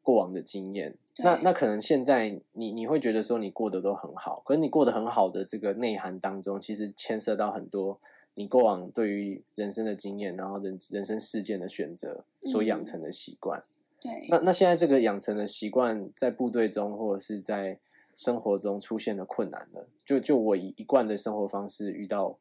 [0.00, 0.94] 过往的经验。
[1.24, 7.98] 那那可能现在你你会觉得说你过得都很好，可是你过得很好的这个内涵当中，其实牵涉到很多
[8.34, 13.64] 你过往对于人生的经验，然后人人生事件的选择所养成的习惯。
[14.00, 17.78] 对，那那现在这个养成的习惯，在部队中或者是在
[18.14, 19.86] 生活中出现了困难了。
[20.06, 22.38] 就就我一一贯的生活方式，遇到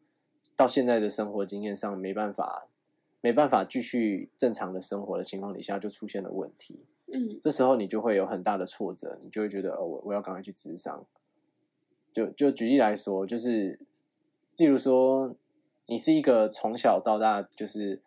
[0.55, 2.69] 到现在的生活经验上没办法，
[3.19, 6.79] 没办法继续正常的生活的情况底下，就出现了问题。
[7.11, 11.05] 嗯，这时候你就会有很大的挫折，你就会觉得哦，我我要赶快去咨商。
[12.13, 13.77] 就就举例来说，就是
[14.55, 15.35] 例如说，
[15.87, 18.01] 你是一个从小到大就是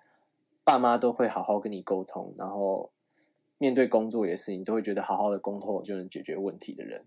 [0.65, 2.89] 爸妈都会好好跟你沟通，然后。
[3.63, 7.05] 面对工作也是，你都会觉得好好的沟通就能解决问题的人，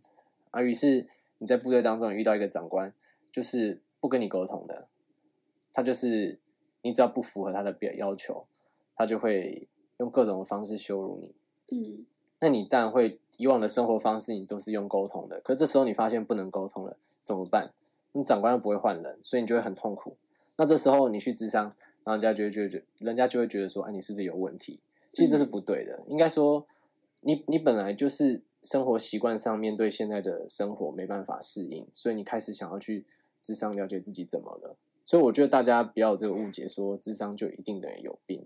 [0.51, 1.05] 而、啊、于是
[1.39, 2.93] 你在部队当中遇到一个长官，
[3.29, 4.87] 就是不跟你沟通的，
[5.73, 6.39] 他就是
[6.81, 8.45] 你只要不符合他的表要求，
[8.95, 11.35] 他就会用各种方式羞辱你。
[11.71, 12.05] 嗯，
[12.39, 17.73] 那你当然会以往的生活方式你都是用沟通的，可是这时候你发现不能沟通了，怎么办？
[18.13, 20.15] 你长官又不会换人，所以你就会很痛苦。
[20.55, 21.65] 那这时候你去咨商，
[22.05, 24.79] 然后人家就会觉得，人家就会觉得说，哎，你是不是有问题？
[25.15, 26.67] 其实这是不对的，应该说
[27.21, 33.05] 你，你你本来就是生活习惯上面对现在的生活没办法适应，所以你开始想要去
[33.41, 34.75] 智商了解自己怎么了。
[35.05, 38.45] 所以我觉得大家不要有这个误解，说智商就一定等于有病。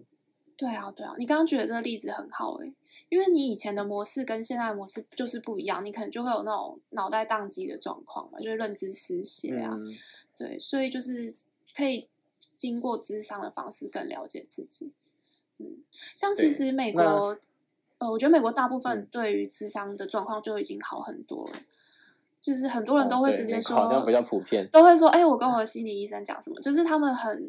[0.55, 2.71] 对啊，对啊，你刚刚举的这个例子很好诶，
[3.07, 9.73] 因为你以前的模式跟现在的模式就是不一样，你可能就会有那种脑袋宕机的状况嘛，就是认知失血啊。
[9.73, 9.95] 嗯、
[10.37, 11.33] 对，所以就是
[11.73, 12.09] 可以
[12.57, 14.91] 经过智商的方式更了解自己。
[15.59, 15.77] 嗯，
[16.15, 17.37] 像其实美国，
[17.99, 21.65] 呃，我觉得美国大部分对于智商的状况就已经好很多了，嗯、
[22.41, 27.45] 就是很多人都会直接说，哦、好像比较普遍，都会说，哎、欸，我跟我的心理医生讲什么，就是他们很，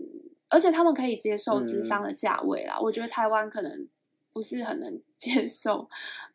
[0.49, 2.77] 而且他们可以接受智商的价位啦。
[2.79, 3.87] 嗯、我觉得台湾可能
[4.33, 5.89] 不是很能 接受，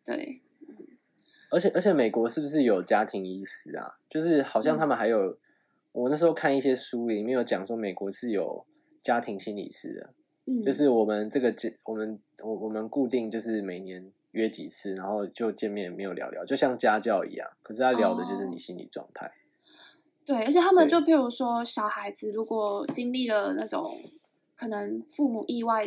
[0.03, 0.41] 对。
[1.51, 3.97] 而且而且美国是不是有家庭医师啊？
[4.09, 5.37] 就是好像他们还有，嗯、
[5.91, 8.65] 我那时候看一些书里面有讲说，美国是有
[9.03, 10.09] 家庭心理师的。
[10.63, 11.53] 就是我们这个
[11.85, 17.49] 我们我我们固定就是每年约几次，然后就见面没有聊聊，就像家教一样。
[17.63, 19.25] 可是他聊的就是你心理状态。
[19.25, 19.31] 哦。
[20.25, 23.97] 对，而且他们就譬如说，小孩子如果经历了那种
[24.55, 25.85] 可能父母意外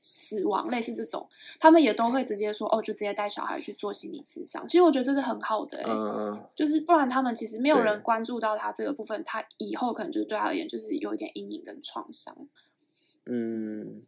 [0.00, 1.28] 死亡，类似这种，
[1.60, 4.66] 他们也都会直接说哦，就直接带小孩去做心理咨商。
[4.66, 12.36] 其实我觉得这是很好的，嗯，就是不然他们其实没有人关注到他这个部分，他以后可能就是对他而言就是有一点阴影跟创伤。
[13.26, 14.04] 嗯，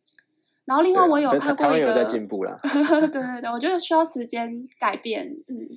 [0.64, 5.36] 然后另外我有看过一个，有在进步啦 对对对，我觉得需要时间改变。
[5.46, 5.68] 嗯，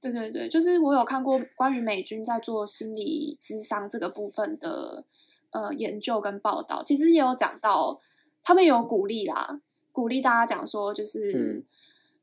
[0.00, 5.04] 对对对，就是我有看过关于美军在做心理咨商这个部分的
[5.50, 8.00] 呃研究跟报道，其实也有讲到，
[8.42, 9.60] 他们有鼓励啦，
[9.92, 11.64] 鼓励大家讲说，就是、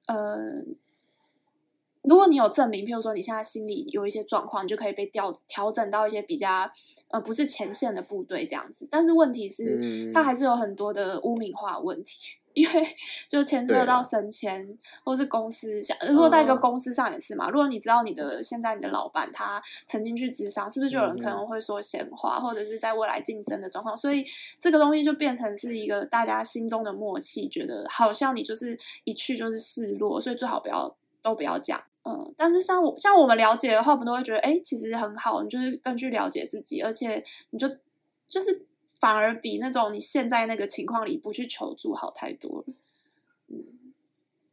[0.07, 0.65] 嗯、呃，
[2.03, 6.69] 如果你有证明，譬如说你现在心里有一些状况，你就可以被调调整到一些比较。
[7.09, 12.17] 呃，不是前线的部队这样子，但是问题是，嗯、它还是有很多的污名化问题，
[12.55, 12.97] 因为
[13.29, 17.49] 就牵涉到升迁，或是公司像，如果在一个公司上也是嘛。
[17.49, 23.95] 嗯、如果你知道你的现在你的老板他曾经去咨商，是不是就有人可能会说闲话，嗯、或者是在未来晋升的状况？
[23.95, 24.25] 所以
[24.57, 31.79] 这个东西就变成是一个大家心中的默契，觉得好像你就是一去就是示弱，所以最好不要都不要讲。
[32.05, 37.67] 嗯，但是像我像我们了解的话，我们都会觉得，哎，其实很好，你就是更去了解自己，而且你就
[38.27, 38.65] 就是
[38.99, 42.73] 反而比那种你现在那个情况里不去求助好太多了。
[43.47, 43.63] 嗯，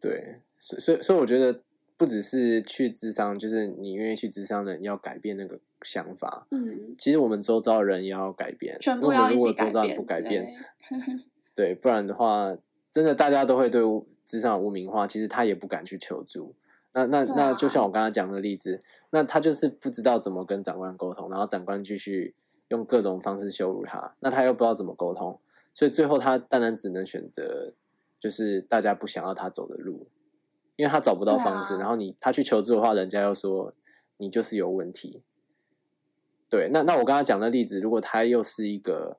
[0.01, 1.63] 对，所以所以所以我觉得
[1.97, 6.47] 不只是去智商，就是你愿意去智商的人要改变那个想法。
[6.53, 9.67] 嗯，其实我们周遭的人也要改变，全部要一起改变。
[9.67, 10.55] 如果周遭人不改变，
[11.55, 12.57] 对， 对，不然的话，
[12.93, 13.83] 真的大家都会对
[14.25, 16.55] 智商有污名化，其实他也不敢去求助。
[16.93, 22.35] 那那那就像我刚刚讲的例子，那他就是不知道怎么跟长官沟通，然后长官继续
[22.69, 25.39] 用各种方式羞辱他，那他又不知道怎么沟通，
[25.73, 27.73] 所以最后他当然只能选择
[28.19, 30.09] 就是大家不想要他走的路，
[30.75, 33.73] 因为他找不到方式，然后你他去求助的话，人家又说
[34.17, 35.23] 你就是有问题。
[36.49, 39.19] 对，那那我刚刚讲的例子，如果他又是一个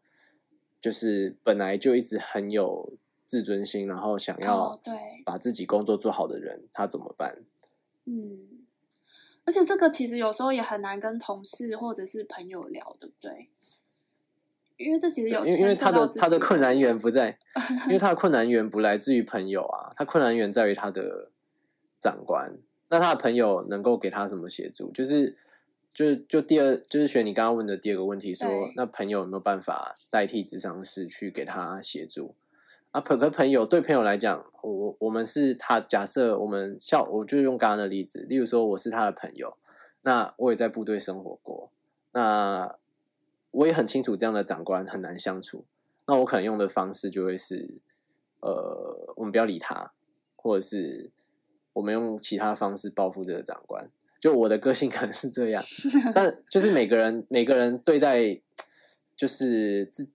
[0.81, 2.93] 就是本来就一直很有
[3.25, 7.37] 自尊心，然后想要对把自己工作做好的人，他怎么办？
[8.05, 8.65] 嗯，
[9.45, 13.49] 而且这个其实有时候也很难跟同事或者是朋友聊，对不对？
[14.77, 17.37] 因为这其实有，因为他的他的困难源不在，
[17.85, 21.29] 因为他的困难源不来自于朋友啊，他困难源在于他的
[21.99, 22.57] 长官。
[22.89, 24.91] 那他的朋友能够给他什么协助？
[24.91, 25.37] 就是
[25.93, 32.33] 就是就第二，就是选你刚刚问的第二个问题说，说那朋友有没有办法代替智商师去给他协助？
[32.91, 35.79] 啊，朋跟朋友对朋友来讲，我我们是他。
[35.79, 39.55] 假设我们像，我就用刚刚的例子，例如说我是他的朋友，
[40.01, 41.71] 那我也在部队生活过，
[42.11, 42.75] 那
[43.51, 45.63] 我也很清楚这样的长官很难相处。
[46.05, 47.79] 那我可能用的方式就会是，
[48.41, 49.93] 呃，我们不要理他，
[50.35, 51.11] 或者是
[51.71, 53.89] 我们用其他方式报复这个长官。
[54.19, 55.63] 就我的个性 可能是这样，
[56.13, 58.41] 但就是每个人每个人对待
[59.15, 60.09] 就是自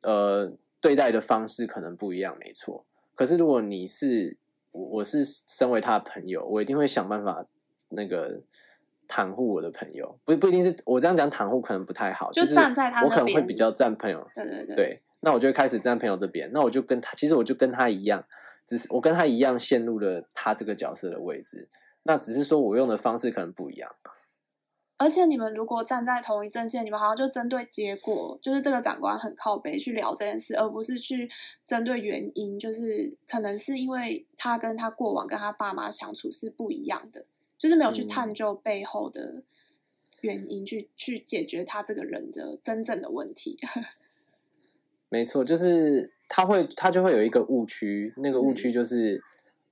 [0.00, 0.54] 呃。
[0.84, 2.84] 对待的方式可能不一样，没错。
[3.14, 4.36] 可是如果你是
[4.70, 7.46] 我，我是身为他的朋友，我一定会想办法
[7.88, 8.42] 那个
[9.08, 10.18] 袒护我的朋友。
[10.26, 12.30] 不不一定是我这样讲袒护，可能不太好。
[12.32, 14.28] 就是我可能会比较站朋友。
[14.34, 14.76] 对对对。
[14.76, 16.50] 对，那我就开始站朋友这边。
[16.52, 18.22] 那我就跟他，其实我就跟他一样，
[18.66, 21.70] 只是我跟他一样陷入了他这个角色的位置。
[22.02, 23.90] 那只是说我用的方式可能不一样。
[24.96, 31.28] 而且你们如果站在同一阵线，你们好像就针对结果，就是这个长官很靠北去聊这件事，而不是去
[31.66, 37.24] 针对原因，就是可能是因为他跟他过往跟他爸妈相处是不一样的，
[37.58, 39.42] 就是没有去探究背后的
[40.20, 43.58] 原因，去、嗯、去解决他这个人的真正的问题。
[45.10, 49.20] 没错，就是他会他就会有一个误区，那个误区就是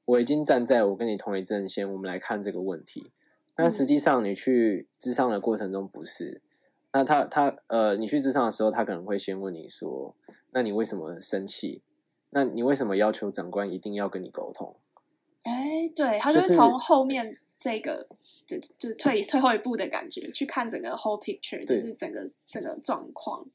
[0.05, 3.13] 我已经站在我跟你同一阵线，我们来看这个问题。
[3.55, 6.41] 但实际上，你去智商的过程中不是。
[6.93, 10.15] 那他他呃，你去智商的时候，他可能会先问你说
[10.53, 11.83] ：“那你为什么生气？
[12.31, 14.77] 那你为什么要求长官一定要跟你沟通？”
[15.45, 18.07] 哎，对，他就是从后面这个
[18.47, 23.47] 就就退退后一步的感觉去看整个 whole picture，就是整个整个状况。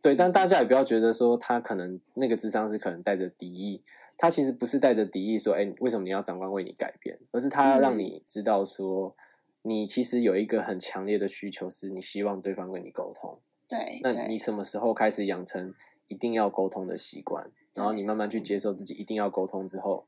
[0.00, 3.82] 对，但大家也不要觉得说他可能那个智商是可能带着敌意。
[4.16, 9.14] 他其实不是带着敌意说：“哎，为什么你要长官为你改变？”而是他要让你知道说，
[9.62, 13.38] 你其实有一个很强烈的需求，是你希望对方跟你沟通。
[13.68, 15.74] 对，那你什么时候开始养成
[16.08, 17.50] 一定要沟通的习惯？
[17.74, 20.04] 然后你慢慢去接受自己一定要沟通之后，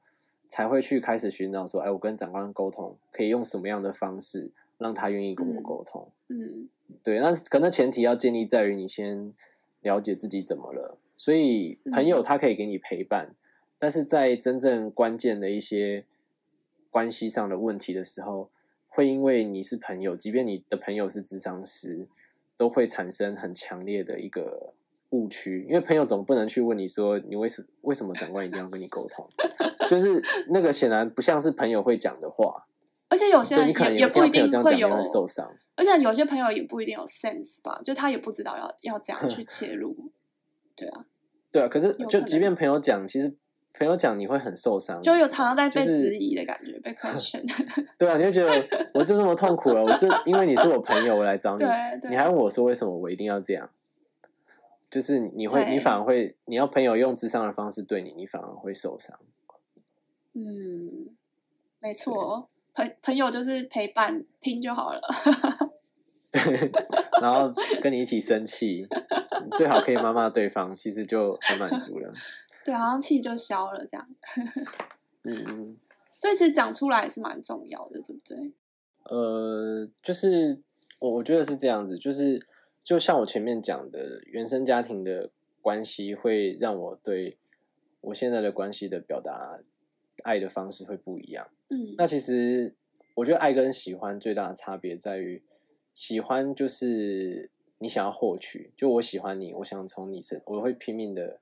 [0.48, 6.68] 才会去开始寻找说：“哎，我跟长官沟通可以用什么样的方式让他愿意跟我沟通？”嗯，
[7.02, 7.18] 对。
[7.20, 9.32] 那可能前提要建立在于你先
[9.80, 10.98] 了解自己怎么了。
[11.16, 13.28] 所以朋友他可以给你陪伴。
[13.30, 13.36] 嗯
[13.85, 16.07] 但是在真正关键的一些
[16.88, 18.49] 关系上的问题的时候，
[18.88, 22.09] 会因为你是朋友，即便你的朋友是智商师，
[22.57, 24.73] 都会产生很强烈的一个
[25.11, 25.66] 误区。
[25.68, 29.29] 因为朋友总不能去问你说，你为什为什么长官一定要跟你沟通？
[29.87, 32.66] 就是那个显然不像是朋友会讲的话。
[33.11, 35.55] 而且有些人可能也不一定会有会受伤。
[35.75, 39.94] 而且有些朋友也不一定有 sense 吧，就他也不知道要要怎样去 切入。
[40.75, 41.05] 对啊，
[41.53, 41.68] 对啊。
[41.68, 43.37] 可是就即便朋友讲，其实。
[43.76, 47.44] 朋友讲你会很受伤，就有常常在被质疑的感觉，就是、被 question。
[47.98, 51.64] 对啊，你就觉得我就这么痛苦了，我就因为你是我朋友，我来找你，
[52.08, 53.68] 你还问我说为什么我一定要这样？
[54.88, 59.18] 就是你会，你反而会，你要朋友用智商的方式对你，你反而会受伤。
[60.34, 61.08] 嗯，
[61.80, 65.00] 没错，朋朋友就是陪伴，听就好了。
[66.30, 66.70] 对，
[67.20, 68.86] 然后跟你一起生气，
[69.44, 72.12] 你最好可以骂骂对方，其实就很满足了。
[72.64, 74.08] 对，好像气就消了这样。
[75.24, 75.76] 嗯 嗯。
[76.16, 78.52] 所以其实讲出来是蛮重要的，对不对？
[79.10, 80.60] 呃，就是
[81.00, 82.40] 我我觉得是这样子，就是
[82.80, 87.36] 就像我前面讲的，原生家庭的关系会让我对
[88.00, 89.58] 我现在的关系的表达
[90.22, 91.50] 爱的方式会不一样。
[91.68, 91.94] 嗯。
[91.98, 92.72] 那其实
[93.16, 95.42] 我觉得爱跟喜欢最大的差别在于，
[95.92, 101.40] 喜欢就是你想要获取，就我喜欢你，我想从你身，我会拼命的。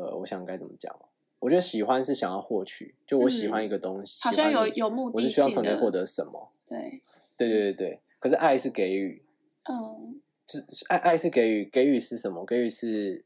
[0.00, 0.94] 呃，我想该怎么讲？
[1.38, 6.48] 我觉得喜欢是想要获取，就我喜欢一个东西，嗯、好像有有目的我是需要从中获得什么？
[6.68, 7.02] 对，
[7.36, 8.00] 对对对对。
[8.18, 9.22] 可是爱是给予，
[9.64, 12.44] 嗯，就是爱爱是给予，给予是什么？
[12.44, 13.24] 给予是，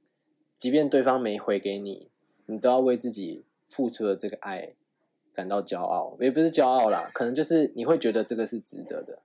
[0.58, 2.08] 即便对方没回给你，
[2.46, 4.74] 你都要为自己付出的这个爱
[5.32, 9.18] 感到骄傲，也不是骄傲啦，可能就是你会觉得这个是值得的，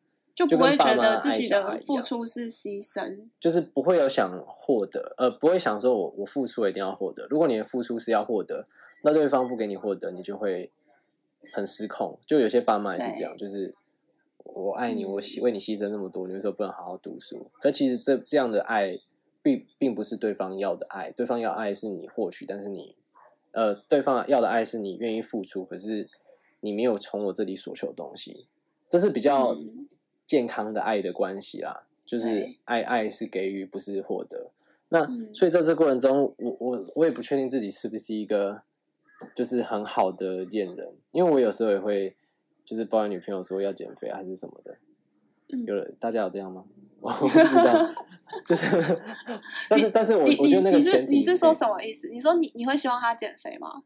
[0.48, 7.28] 就不会觉得自己的付出是牺牲，就是不会有想获得，呃，不会想说我我付出一定要获得。
[7.30, 8.68] 如果你的付出是要获得，
[9.04, 10.72] 那对方不给你获得，你就会
[11.54, 12.20] 很失控。
[12.26, 13.76] 就有些爸妈也是这样，就是
[14.44, 17.50] 我爱你，我牺为你牺牲那么多，你为什么不能好好读书？
[17.62, 19.00] 可其实这这样的爱。
[19.42, 22.94] 并并不是对方要的爱，对方要爱是你获取，但是你，
[23.54, 26.10] 呃，对方要的爱是你愿意付出，可是
[26.60, 28.48] 你没有从我这里索求东西，
[28.90, 29.56] 这是比较
[30.30, 31.88] 健康的爱的关系啦。
[32.06, 34.52] 就是爱爱是给予，不是获得。
[34.90, 38.64] 那所以在这个过程中，我我我也不确定自己是不是一个
[39.36, 42.16] 就是很好的恋人，因为我有时候也会
[42.66, 44.78] 就是抱怨女朋友说要减肥还是什么的。
[45.68, 46.64] 有人大家有这样吗？
[47.00, 47.94] 我不知道。
[48.46, 48.66] 就是，
[49.70, 52.08] 但是但是我我觉得那个前提你是说什么意思？
[52.10, 53.84] 你说你你会希望他减肥吗？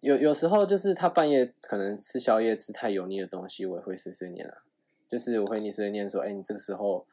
[0.00, 4.64] 有有时候就是他半夜可能吃宵夜吃太油腻的东西，我也会碎碎念啊。
[5.12, 7.06] 就是我会你碎碎念说，哎、欸，你这个时候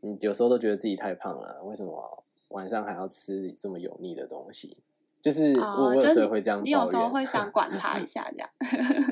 [0.00, 4.78] 你有时候都觉得自己太胖了，为什么晚上还要吃这么油腻的东西？
[5.20, 8.48] 就是我、哦、我有时候会这样你，你有时候会想管他一下这样。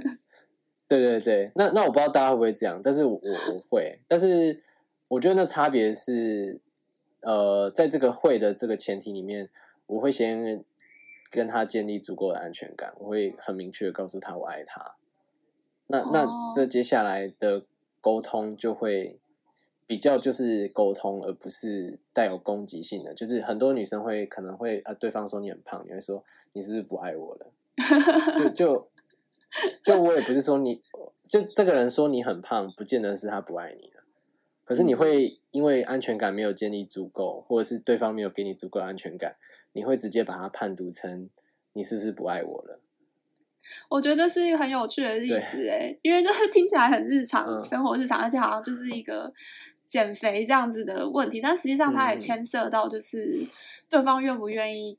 [0.89, 4.63] 对对对，那那我不知道大家会不会这样，但是我我会，但是。
[5.11, 6.61] 我觉得那差别是，
[7.23, 9.51] 呃，在这个会的这个前提里面，
[9.87, 10.65] 我会先
[11.33, 14.95] 跟他建立足够的安全感，我会很明确的告诉他我爱他。
[15.89, 17.65] 那那这接下来的
[18.01, 19.19] 沟通就会
[19.87, 23.13] 比较就是沟通，而不是带有攻击性的。
[23.13, 27.53] 就是很多女生会可能会啊，对方说你很胖，你会说你是不是不爱我了？
[28.39, 28.91] 就就
[29.83, 30.83] 就我也不是说你，
[31.29, 34.03] 就这个人说你很胖，不见得是他不爱你了。
[34.65, 39.37] 可是你会因为安全感没有建立足够，或者是对方没有给你足够安全感，
[39.73, 41.29] 你会直接把他判读成
[41.73, 42.81] 你是不是不爱我了？
[43.89, 49.33] 我觉得这是一个很有趣的例子哎，因为就是听起来很日常，嗯、生活日常，而且好像就是一个
[49.89, 53.47] 减肥这样子的问题，但实际上它也牵涉到就是
[53.89, 54.99] 对方愿不愿意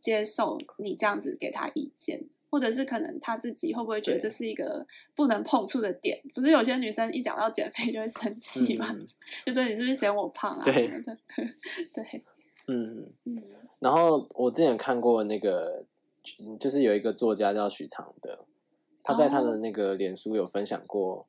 [0.00, 2.24] 接受你这样子给他意见。
[2.52, 6.20] 或者是可能他自己会不会觉得这是一个不能碰触的点？
[6.34, 8.86] 不是有些女生一讲到减肥就会生气嘛？
[8.92, 9.08] 嗯、
[9.46, 10.62] 就说你是不是嫌我胖啊？
[10.62, 10.86] 对，
[11.94, 12.22] 对，
[12.66, 13.42] 嗯嗯。
[13.78, 15.82] 然后我之前看过那个，
[16.58, 18.46] 就是有一个作家叫许常德，
[19.02, 21.26] 他在他的那个脸书有分享过，哦、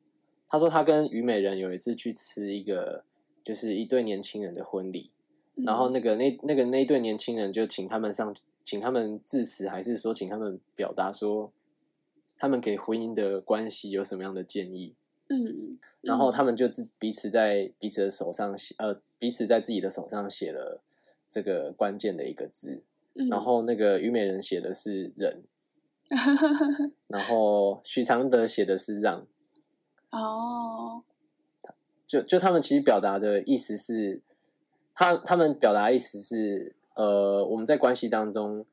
[0.48, 3.04] 他说他跟虞美人有一次去吃一个，
[3.44, 5.12] 就是一对年轻人的婚礼，
[5.56, 8.36] 嗯、然后那个那那个那一对年轻人就请他们上。
[8.66, 11.52] 请他们致辞，还是说请他们表达说，
[12.38, 14.96] 他们给婚姻的关系有什么样的建议？
[15.28, 20.82] 嗯，嗯，然后他们就自彼此在彼此的手上写，呃，彼此在自己的手上写了
[21.30, 22.84] 这个关键的一个字。
[23.16, 25.44] 嗯，然后那个虞美人写的是忍，
[27.08, 29.26] 然后许常德写的是让。
[30.12, 31.04] 哦，
[32.06, 34.22] 就就他们其实表达的意思是，
[34.94, 36.76] 他他们表达的意思是。
[36.96, 38.68] 呃，我们在关系当中，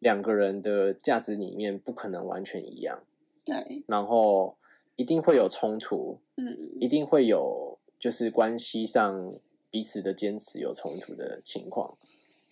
[0.00, 3.04] 两个人的价值里面不可能完全一样，
[3.44, 4.56] 对，然后
[4.96, 9.34] 一定会有冲突，嗯，一定会有就是关系上
[9.70, 11.96] 彼此的坚持有冲突的情况。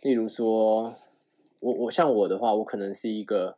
[0.02, 0.94] 例如说，
[1.60, 3.56] 我我像我的话，我可能是一个，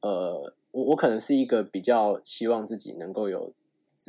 [0.00, 3.52] 呃，我我可能是一个比较希望自己能够有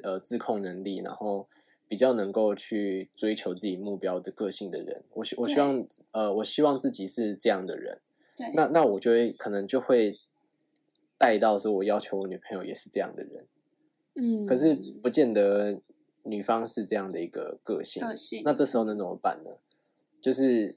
[0.04, 1.48] 呃自控能力，然后。
[1.88, 8.00] 比较能够去追求自己目标的个性的人，我希我希望呃，我希望自己是这样的人。
[8.36, 10.18] 对那那我就会可能就会
[11.16, 13.46] 带到说，我要求我女朋友也是这样的人。
[14.16, 15.80] 嗯，可是不见得
[16.24, 18.02] 女方是这样的一个个性。
[18.02, 18.42] 个性。
[18.44, 19.52] 那这时候能怎么办呢？
[20.20, 20.76] 就是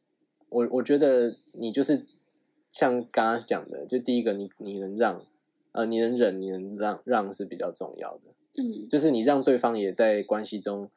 [0.51, 2.07] 我我觉得你就是
[2.71, 5.23] 像刚刚讲的，就第一个你，你你能让
[5.73, 8.31] 呃，你能忍，你能让让是比较重要的。
[8.55, 10.91] 嗯，就是你让对方也在关系中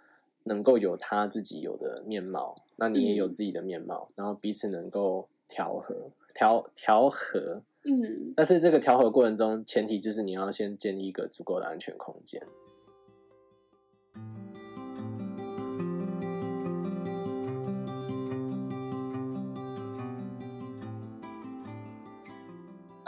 [0.44, 5.96] 能够有他自己有的面貌，那你也有自己的面貌，嗯、然后彼此能够调和、
[6.34, 7.62] 调调和。
[7.84, 12.42] 嗯，但是这个调和过程中，前提就是你要先建立一个足够的安全空间。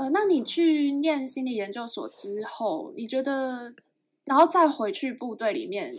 [0.04, 3.74] 呃，那你去念心理研究所之后，你觉得？
[4.26, 5.94] 然后再回去部队里面，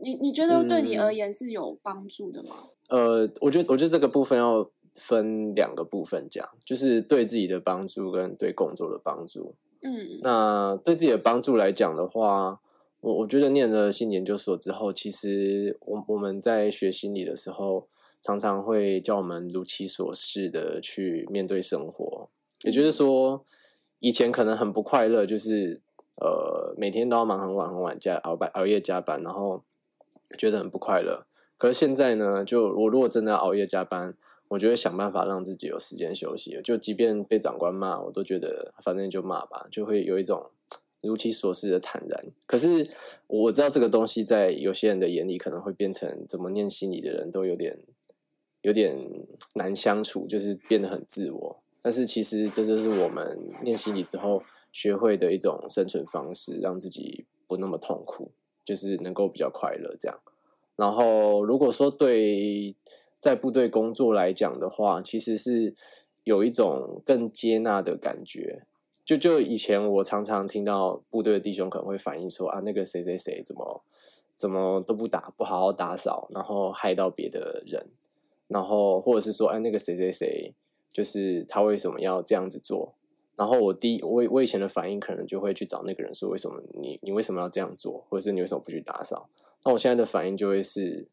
[0.00, 2.56] 你你觉得对你而言是有帮助的吗？
[2.88, 9.54] 嗯、呃，我觉得我觉得这个部分要分两个部分讲，就是对自己的帮助跟对工作的帮助。
[9.80, 12.60] 嗯，那对自己的帮助来讲的话，
[13.00, 17.88] 我我觉得念了心理研究所之后，其实我我们在学心理的时候，
[18.20, 22.28] 常常会叫我们如其所示的去面对生活。
[22.66, 23.44] 也就是说，
[24.00, 25.80] 以前可能很不快乐，就是
[26.16, 29.62] 呃每天都要忙很晚很晚加熬班熬夜加班，然后
[30.36, 31.26] 觉得很不快乐。
[31.56, 34.14] 可是现在呢，就我如果真的要熬夜加班，
[34.48, 36.60] 我就会想办法让自己有时间休息。
[36.64, 40.50] 就即便被长官骂，我都觉得反正就骂吧，就会有一种
[41.02, 42.20] 如其所示的坦然。
[42.46, 42.84] 可是
[43.28, 47.78] 我知道这个东西在有些人的眼里可能会变成怎么念心理的人都有点
[48.62, 48.96] 有点
[49.54, 51.62] 难相处，就是变得很自我。
[51.86, 58.32] 但是其实这就是我们念心理之后学会的一种生存方式，让自己不那么痛苦，
[58.64, 60.18] 就是能够比较快乐这样。
[60.74, 62.74] 然后如果说对。
[63.18, 65.74] 在部队工作来讲的话，其实是
[66.22, 68.62] 有一种更接纳的感觉。
[69.04, 73.82] 就就以前我常常听到部队的弟兄可能会反映说啊，那个谁谁谁怎么
[74.36, 77.88] 怎么都不打，不好好打扫，然后害到别的人，
[78.46, 80.54] 然后或者是说，哎，那个谁谁谁
[80.96, 82.94] 就是他为什么要这样子做？
[83.36, 88.06] 然后我第我我以前的反应可能就会去找那个人说，为什么你你为什么要这样做？
[88.08, 89.28] 或者是你为什么不去打扫？
[89.64, 91.08] 那我现在的反应就会是。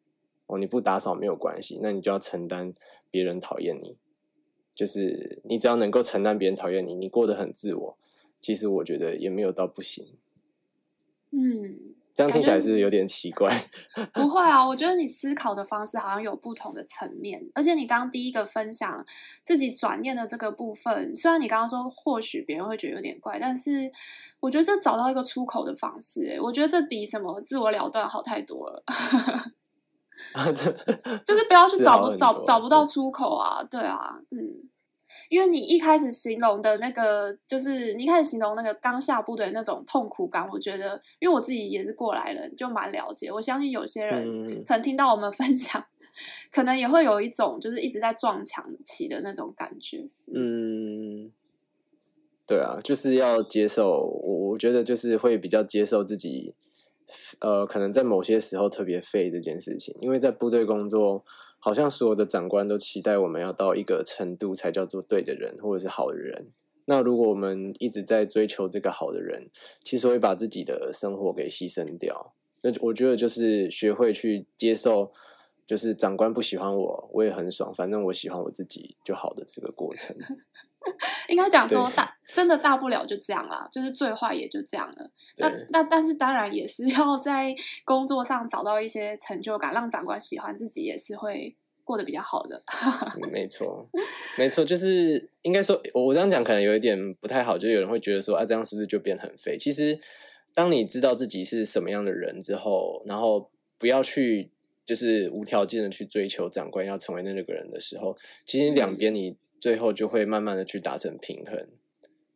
[0.45, 2.73] 哦，你不打扫没有关系，那你就要承担
[3.09, 3.95] 别人讨厌你。
[4.75, 7.97] 就是你只要能够承担别人讨厌你，你过得很自我，
[8.41, 10.05] 其实我觉得也没有到不行。
[11.31, 13.69] 嗯，这样听起来是有点奇怪。
[14.13, 19.05] 不会啊，我觉得你思考的方式好像有不同的层面，而且你刚刚第一个分享
[19.43, 23.91] 自己转念的这个部分，虽然你刚刚说或许别人会觉得有点怪，但是
[24.39, 28.83] 我觉得这找到一个出口的方式，诶，我觉得这比什么自我了断好太多了。
[31.25, 34.37] 就是不要去找不找找不到出口啊，对啊，嗯，
[35.29, 43.31] 因为你一开始形容的那个，就是你一开始形容那个刚下部队那种痛苦感，我觉得，因为我自己也是过来人，就蛮了解。
[43.31, 45.85] 我相信有些人可能听到我们分享，嗯、
[46.51, 50.05] 可能也会有一种就是一直在撞墙期的那种感觉。
[50.33, 51.31] 嗯，
[52.45, 56.53] 对啊，就是要接受，我我觉得就是会比较接受自己。
[57.41, 61.23] 呃，可能在某些时候特别废这件事情，因为在部队工作，
[61.65, 66.49] 好像所有的长官都期待我们要到一个程度才叫做对的人，或者是好的人。
[66.87, 69.49] 那如果我们一直在追求这个好的人，
[69.81, 72.33] 其实会把自己的生活给牺牲掉。
[72.63, 75.09] 那我觉得就是学会去接受，
[75.65, 80.13] 就是长官不喜欢我，我也很爽，反正我喜欢我自己就好的这个过程。
[81.29, 85.09] 应该讲说大真的大不了就这样啦，就是最坏也就这样了。
[85.37, 87.55] 那那但是当然也是要在
[87.85, 92.61] 工作上找到一些成就感，让长官喜欢自己，也是会过得比较好的。
[93.31, 93.87] 没错，
[94.37, 99.57] 没错，就是应该说，我这样讲可能有一点不太好，就有人会觉得说啊，这样是不是就变很废？
[99.57, 99.97] 其实，
[100.53, 104.51] 当你知道自己是什么样的人之后，然后不要去
[104.85, 109.37] 就是无条件的去追求长官要成为那个人的时候，其实两边你。
[109.63, 111.65] 最后就会慢慢的去达成平衡，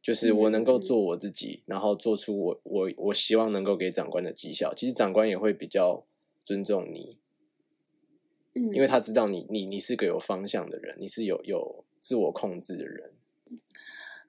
[0.01, 4.73] 就是我能够做我自己，然后做出我我我希望能够给长官的绩效。
[4.73, 6.05] 其实长官也会比较
[6.45, 7.17] 尊重你，
[8.53, 13.11] 嗯，因为他知道你你你是个有方向的人，你是有有自我控制的人。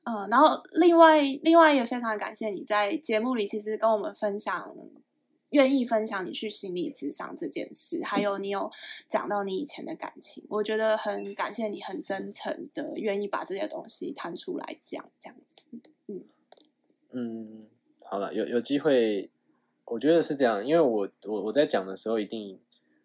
[0.03, 4.75] 嗯，然后另外另外也非常感谢你在节目里其实跟我们分享。
[5.51, 8.71] 愿意分享你去心理咨商这件事，还有你有
[9.07, 15.65] 讲到你以前的感情，我觉得很感谢你，很真诚的愿意把这些东西摊出来讲，这样子。
[16.09, 16.23] 嗯
[17.13, 17.67] 嗯，
[18.05, 19.31] 好了，有有机会，
[19.87, 22.61] 我觉得是这样，因为我我我在讲的时候，一定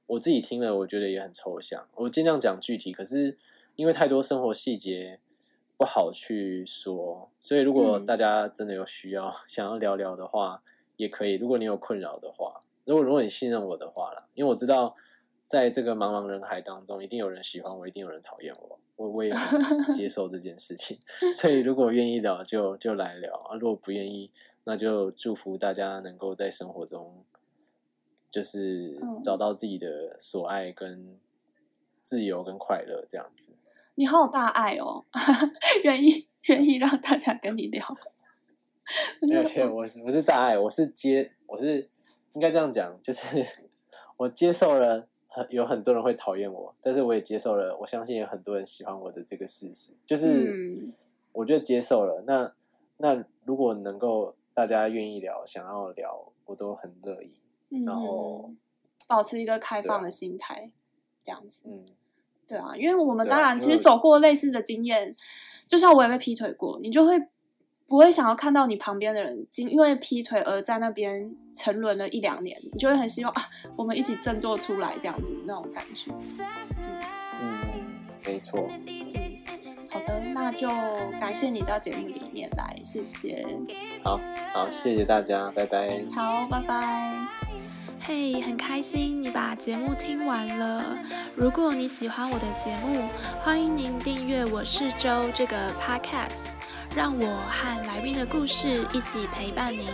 [0.07, 3.37] 我自己听了，我觉得也很抽象，我尽量讲具体，可是
[3.77, 5.21] 因为太多生活细节
[5.77, 10.61] 不好去说，所以如果大家真的有需要、嗯、想要聊聊的话。
[10.97, 14.95] 也可以，如果你有困扰的话，如果如果你信任我的话啦，因为我知道
[15.47, 19.31] 在这个茫茫人海当中，一定有人喜欢我，一定有人讨厌我，我我也
[19.95, 20.99] 接受这件事情。
[21.33, 24.31] 所以如果愿意聊就，就就来聊啊；如果不愿意，
[24.65, 27.23] 那就祝福大家能够在生活中，
[28.29, 31.19] 就是找到自己的所爱跟
[32.03, 33.51] 自由跟快乐这样子。
[33.95, 35.05] 你好有大爱哦，
[35.83, 37.85] 愿意愿意让大家跟你聊。
[39.21, 41.87] 没有我是我是大爱，我是接，我是
[42.33, 43.45] 应该这样讲，就是
[44.17, 50.93] 我接受了很有很多人会讨厌我，但是我也接受了，我相信有很多人喜欢我的这个事实，就是
[51.31, 52.23] 我觉得接受了。
[52.27, 52.53] 那
[52.97, 57.31] 那如果能够大家愿意聊，想要聊，我都很乐意。
[57.85, 58.51] 然后
[59.07, 60.71] 保持一个开放的心态，
[61.23, 61.63] 这样子。
[61.65, 61.85] 嗯，
[62.47, 65.15] 对啊，因为我们当然其实走过类似的经验，
[65.67, 67.17] 就像我也被劈腿过，你就会。
[67.87, 73.43] 不会想要看到你旁边的人因因为劈腿而在那边沉沦了一两年，你就会很希望啊，
[73.75, 76.11] 我们一起振作出来这样子那种感觉。
[77.39, 78.67] 嗯，没错。
[79.89, 80.67] 好的，那就
[81.19, 83.45] 感谢你到节目里面来，谢谢。
[84.03, 84.19] 好
[84.53, 86.03] 好，谢谢大家，拜拜。
[86.11, 87.62] 好，拜拜。
[88.05, 90.83] 嘿，很开心你把节目听完了。
[91.37, 93.07] 如果你喜欢我的节目，
[93.39, 96.47] 欢迎您订阅我是周这个 podcast，
[96.93, 99.87] 让我和来宾的故事一起陪伴您。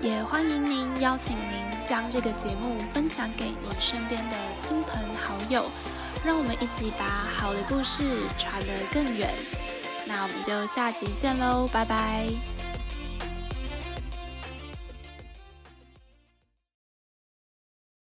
[0.00, 5.66] 也欢迎您邀请您将这个节目分享给您身边的亲朋好友。
[6.24, 8.04] 让我们一起把好的故事
[8.38, 9.28] 传得更远。
[10.06, 12.57] 那我们就下集见喽，拜拜。